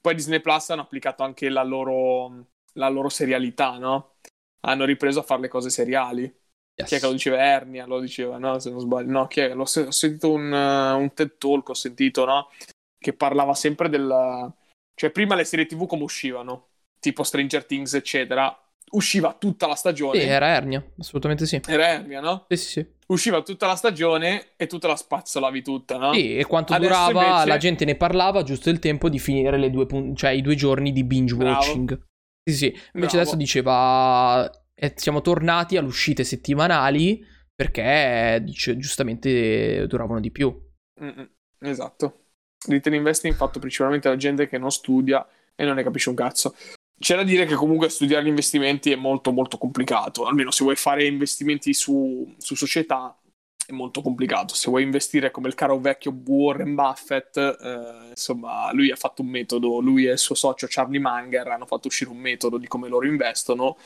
[0.00, 4.14] poi Disney Plus hanno applicato anche la loro, la loro serialità, no?
[4.60, 6.32] Hanno ripreso a fare le cose seriali.
[6.78, 6.88] Yes.
[6.88, 7.38] Chi è che lo diceva?
[7.38, 8.58] Ernia lo diceva, no?
[8.58, 9.10] Se non sbaglio.
[9.10, 9.54] No, chi è?
[9.54, 12.50] L'ho, ho sentito un, uh, un TED Talk, ho sentito, no?
[12.98, 14.52] Che parlava sempre del...
[14.94, 16.68] Cioè, prima le serie TV come uscivano,
[17.00, 18.54] tipo Stranger Things, eccetera,
[18.90, 20.20] usciva tutta la stagione.
[20.20, 21.60] Sì, era Ernia, assolutamente sì.
[21.66, 22.44] Era Ernia, no?
[22.48, 22.86] Sì, sì, sì.
[23.06, 26.12] Usciva tutta la stagione e tu te la spazzolavi tutta, no?
[26.12, 27.46] Sì, e quanto Adesso durava, invece...
[27.46, 30.54] la gente ne parlava giusto il tempo di finire le due pun- cioè i due
[30.56, 32.02] giorni di binge watching.
[32.42, 32.66] Sì, sì.
[32.66, 33.16] Invece Bravo.
[33.16, 37.24] adesso diceva eh, siamo tornati alle uscite settimanali
[37.54, 40.54] perché dice, giustamente duravano di più.
[41.02, 41.28] Mm-mm.
[41.60, 42.24] Esatto.
[42.68, 46.54] Return investing fatto principalmente da gente che non studia e non ne capisce un cazzo.
[46.98, 50.76] C'è da dire che comunque studiare gli investimenti è molto molto complicato, almeno se vuoi
[50.76, 53.18] fare investimenti su, su società
[53.66, 54.54] è molto complicato.
[54.54, 59.28] Se vuoi investire come il caro vecchio Warren Buffett, eh, insomma, lui ha fatto un
[59.28, 62.88] metodo, lui e il suo socio Charlie Munger hanno fatto uscire un metodo di come
[62.88, 63.76] loro investono.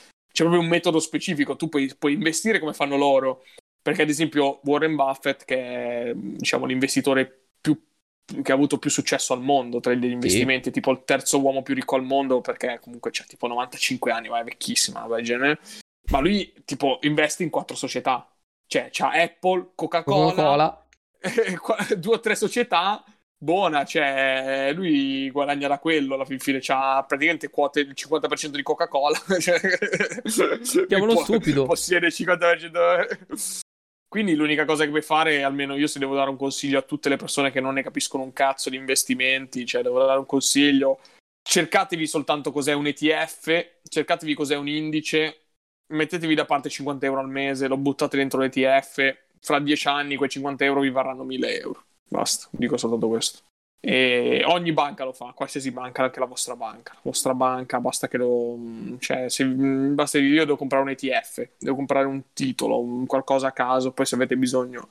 [0.41, 3.45] C'è proprio un metodo specifico, tu puoi, puoi investire come fanno loro.
[3.82, 7.78] Perché, ad esempio, Warren Buffett, che è diciamo, l'investitore più
[8.43, 10.70] che ha avuto più successo al mondo tra gli investimenti, sì.
[10.70, 14.41] tipo il terzo uomo più ricco al mondo perché comunque c'ha tipo 95 anni, ma
[14.41, 15.59] è vecchissima, va genere.
[16.11, 18.26] Ma lui tipo investe in quattro società.
[18.66, 20.86] Cioè, c'ha Apple, Coca-Cola, Coca-Cola.
[21.99, 23.05] due o tre società
[23.43, 28.62] buona, cioè lui guadagna da quello alla fin fine, c'ha praticamente quote il 50% di
[28.62, 29.18] Coca-Cola.
[29.41, 31.64] Cioè, Chiamalo stupido.
[31.64, 33.61] Possiede il 50%.
[34.07, 37.09] Quindi l'unica cosa che puoi fare, almeno io se devo dare un consiglio a tutte
[37.09, 40.99] le persone che non ne capiscono un cazzo di investimenti, cioè devo dare un consiglio,
[41.43, 45.43] cercatevi soltanto cos'è un ETF, cercatevi cos'è un indice,
[45.93, 50.28] mettetevi da parte 50 euro al mese, lo buttate dentro l'ETF, fra 10 anni quei
[50.28, 51.84] 50 euro vi varranno 1000 euro.
[52.11, 53.38] Basta, dico soltanto questo.
[53.82, 56.92] E ogni banca lo fa, qualsiasi banca, anche la vostra banca.
[56.94, 58.58] La vostra banca, basta che lo.
[58.98, 63.46] Cioè, se, basta che io devo comprare un ETF, devo comprare un titolo, un qualcosa
[63.48, 64.88] a caso, poi se avete bisogno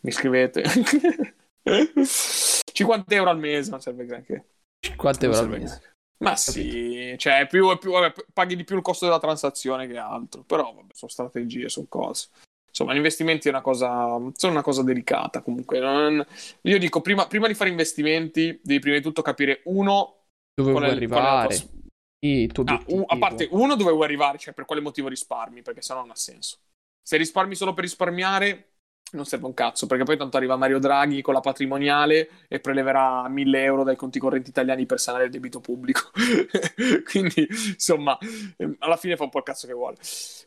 [0.00, 0.64] mi scrivete.
[1.62, 4.44] 50 euro al mese, non serve granché.
[4.80, 5.94] 50 euro al mese.
[6.18, 10.42] Ma sì, cioè, più, più, vabbè, paghi di più il costo della transazione che altro,
[10.42, 12.28] però vabbè, sono strategie, sono cose
[12.72, 15.78] insomma, gli investimenti è una cosa, sono una cosa delicata comunque.
[15.78, 16.24] Non,
[16.62, 20.24] io dico, prima, prima, di fare investimenti, devi prima di tutto capire uno...
[20.54, 21.54] Dove vuoi arrivare.
[21.54, 25.82] Sì, ah, un, a parte uno dove vuoi arrivare, cioè per quale motivo risparmi, perché
[25.82, 26.58] sennò non ha senso.
[27.02, 28.71] Se risparmi solo per risparmiare,
[29.12, 33.28] non serve un cazzo, perché poi tanto arriva Mario Draghi con la patrimoniale e preleverà
[33.28, 36.10] 1000 euro dai conti correnti italiani per sanare il debito pubblico.
[37.04, 38.16] Quindi, insomma,
[38.56, 39.96] ehm, alla fine fa un po' il cazzo che vuole.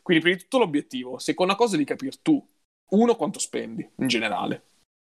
[0.02, 1.18] Quindi, prima di tutto l'obiettivo.
[1.18, 2.44] Seconda cosa è di capire tu,
[2.90, 4.62] uno, quanto spendi in generale.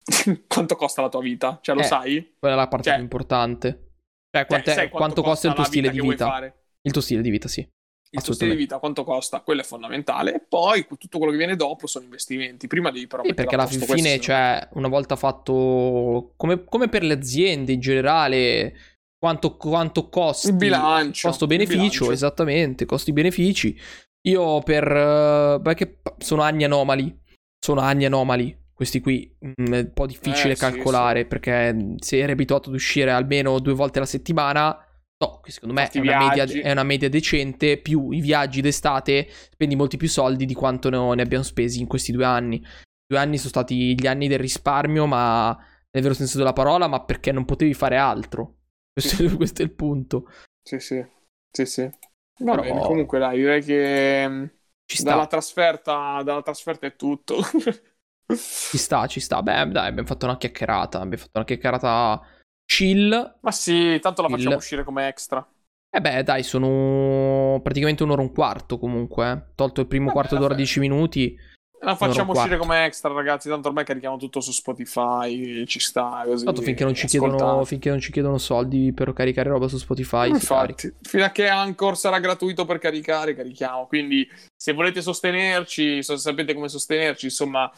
[0.46, 1.58] quanto costa la tua vita?
[1.62, 2.34] Cioè, lo eh, sai?
[2.38, 3.90] Quella è la parte cioè, più importante.
[4.30, 6.52] Cioè, cioè, quanto, quanto costa il tuo stile di vita?
[6.82, 7.66] Il tuo stile di vita, sì
[8.14, 10.34] il tuo stile di vita quanto costa, quello è fondamentale.
[10.34, 12.66] E poi tutto quello che viene dopo sono investimenti.
[12.66, 13.22] Prima devi però.
[13.24, 18.74] Sì, perché alla fine, cioè, una volta fatto come, come, per le aziende in generale,
[19.18, 23.78] quanto, quanto costi il bilancio, costo-beneficio, esattamente, costi-benefici.
[24.28, 24.84] Io per.
[24.86, 27.20] Uh, perché sono anni anomali.
[27.58, 28.56] Sono anni anomali.
[28.72, 31.28] Questi qui mm, è un po' difficile eh, calcolare sì, sì.
[31.28, 34.83] perché se eri abituato ad uscire almeno due volte alla settimana
[35.24, 39.76] No, secondo me è una, media, è una, media, decente, più i viaggi d'estate spendi
[39.76, 42.64] molti più soldi di quanto ne abbiamo spesi in questi due anni.
[43.06, 47.04] Due anni sono stati gli anni del risparmio, ma nel vero senso della parola, ma
[47.04, 48.56] perché non potevi fare altro.
[48.92, 50.28] Questo, questo è il punto.
[50.62, 51.04] Sì, sì.
[51.50, 51.82] Sì, sì.
[52.40, 54.44] Va Però- bene, comunque dai, direi che mm,
[54.84, 57.36] Ci sta, dalla trasferta, dalla trasferta è tutto.
[58.34, 59.42] ci sta, ci sta.
[59.42, 60.98] Beh, dai, abbiamo fatto una chiacchierata.
[60.98, 62.20] Abbiamo fatto una chiacchierata
[62.66, 63.36] chill.
[63.40, 65.46] Ma sì, tanto la facciamo Il- uscire come extra.
[65.94, 69.30] Eh beh, dai, sono praticamente un'ora e un quarto comunque.
[69.30, 69.42] eh.
[69.54, 70.60] Tolto il primo Vabbè, quarto d'ora, vabbè.
[70.60, 71.36] 10 minuti.
[71.84, 73.48] La facciamo uscire come extra, ragazzi.
[73.48, 75.64] Tanto ormai carichiamo tutto su Spotify.
[75.66, 76.46] Ci sta così.
[76.46, 80.30] Tanto finché non, ci chiedono, finché non ci chiedono soldi per caricare roba su Spotify.
[80.30, 83.86] Infatti, fino a che Anchor sarà gratuito per caricare, carichiamo.
[83.86, 84.26] Quindi,
[84.56, 87.70] se volete sostenerci, so- sapete come sostenerci, insomma,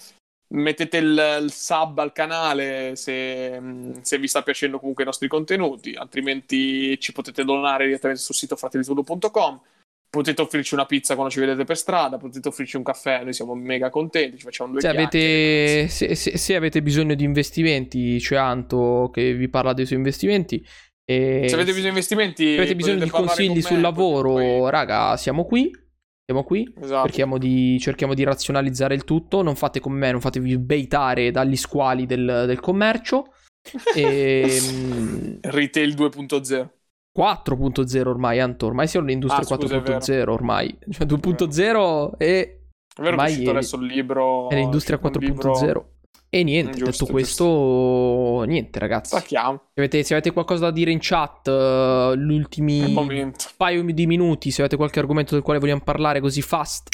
[0.49, 3.61] mettete il, il sub al canale se,
[4.01, 8.57] se vi sta piacendo comunque i nostri contenuti, altrimenti ci potete donare direttamente sul sito
[8.57, 9.61] fratellitudo.com.
[10.09, 13.55] Potete offrirci una pizza quando ci vedete per strada, potete offrirci un caffè, noi siamo
[13.55, 18.37] mega contenti, ci facciamo due Se avete, se, se- se avete bisogno di investimenti, c'è
[18.37, 20.65] Anto che vi parla dei suoi investimenti.
[21.05, 24.71] Se avete bisogno di investimenti, se avete bisogno di consigli con sul me, lavoro, potete
[24.71, 25.71] raga, siamo qui.
[26.29, 26.69] Siamo qui.
[26.81, 27.07] Esatto.
[27.07, 29.43] Cerchiamo di, cerchiamo di razionalizzare il tutto.
[29.43, 33.33] Non fate come me, non fatevi baitare dagli squali del, del commercio.
[33.97, 36.69] E, mm, Retail 2.0.
[37.17, 38.67] 4.0 ormai, Anto.
[38.67, 40.77] Ormai siamo nell'industria Ah, scusa, è 4.0 ormai.
[40.91, 42.61] Cioè 2.0 e
[42.97, 44.51] È vero che è uscito è- adesso il libro.
[44.51, 45.85] è l'industria un libro- 4.0.
[46.29, 49.11] E niente, Giusto, detto questo, niente ragazzi.
[49.11, 49.71] Se Stacchiamo.
[49.75, 52.95] avete, se avete qualcosa da dire in chat, eh, gli ultimi
[53.57, 56.89] paio di minuti, se avete qualche argomento del quale vogliamo parlare così fast,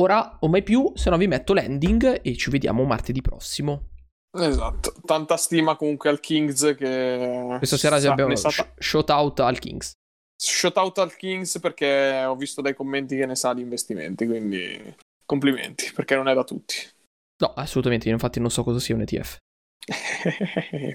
[0.00, 3.90] ora o mai più, se no vi metto l'ending e ci vediamo martedì prossimo.
[4.36, 4.92] Esatto.
[5.04, 7.54] Tanta stima comunque al Kings che.
[7.58, 9.92] Questa sera sa- abbiamo sh- shout out al Kings.
[10.36, 14.94] Shout out al Kings perché ho visto dai commenti che ne sa di investimenti, quindi
[15.24, 16.74] complimenti, perché non è da tutti.
[17.42, 19.36] No, assolutamente, io infatti non so cosa sia un ETF.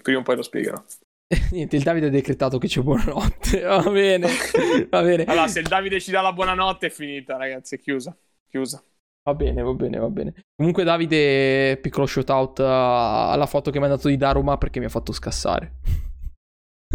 [0.02, 0.82] Prima o poi lo spiegherò.
[1.52, 3.62] Niente, il Davide ha decretato che c'è buonanotte.
[3.62, 4.28] Va bene,
[4.90, 5.26] va bene.
[5.26, 8.18] Allora, se il Davide ci dà la buonanotte è finita, ragazzi, è chiusa.
[8.48, 8.84] Chiusa.
[9.24, 10.34] Va bene, va bene, va bene.
[10.56, 14.86] Comunque, Davide, piccolo shout out alla foto che mi ha dato di Daruma perché mi
[14.86, 15.76] ha fatto scassare.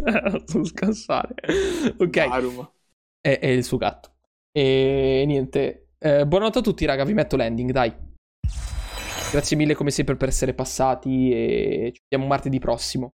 [0.02, 1.34] Mi ha fatto scassare.
[1.98, 2.72] Ok, Arum.
[3.20, 4.14] è, è il suo gatto.
[4.50, 5.90] E niente.
[5.98, 7.04] Eh, buonanotte a tutti, raga.
[7.04, 7.94] Vi metto l'ending, dai.
[9.34, 13.14] Grazie mille come sempre per essere passati e ci vediamo martedì prossimo.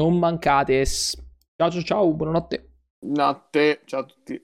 [0.00, 0.86] Non mancate.
[0.86, 2.70] Ciao ciao ciao, buonanotte.
[3.08, 3.82] Notte.
[3.84, 4.42] Ciao a tutti.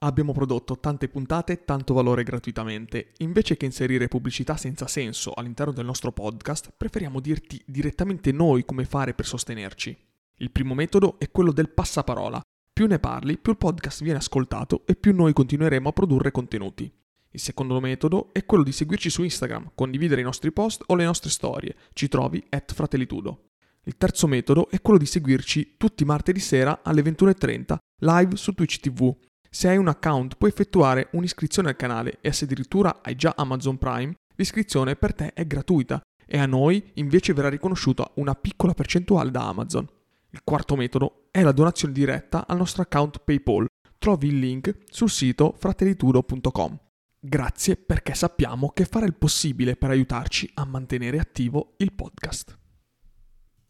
[0.00, 3.12] Abbiamo prodotto tante puntate, tanto valore gratuitamente.
[3.20, 8.84] Invece che inserire pubblicità senza senso all'interno del nostro podcast, preferiamo dirti direttamente noi come
[8.84, 9.96] fare per sostenerci.
[10.36, 12.42] Il primo metodo è quello del passaparola.
[12.70, 16.92] Più ne parli, più il podcast viene ascoltato e più noi continueremo a produrre contenuti.
[17.34, 21.04] Il secondo metodo è quello di seguirci su Instagram, condividere i nostri post o le
[21.04, 21.74] nostre storie.
[21.94, 23.52] Ci trovi at fratellitudo.
[23.84, 28.80] Il terzo metodo è quello di seguirci tutti martedì sera alle 21.30 live su Twitch
[28.80, 29.14] TV.
[29.48, 33.78] Se hai un account puoi effettuare un'iscrizione al canale e se addirittura hai già Amazon
[33.78, 39.30] Prime, l'iscrizione per te è gratuita e a noi invece verrà riconosciuta una piccola percentuale
[39.30, 39.88] da Amazon.
[40.30, 43.66] Il quarto metodo è la donazione diretta al nostro account PayPal.
[43.98, 46.78] Trovi il link sul sito fratellitudo.com.
[47.24, 52.61] Grazie perché sappiamo che fare il possibile per aiutarci a mantenere attivo il podcast.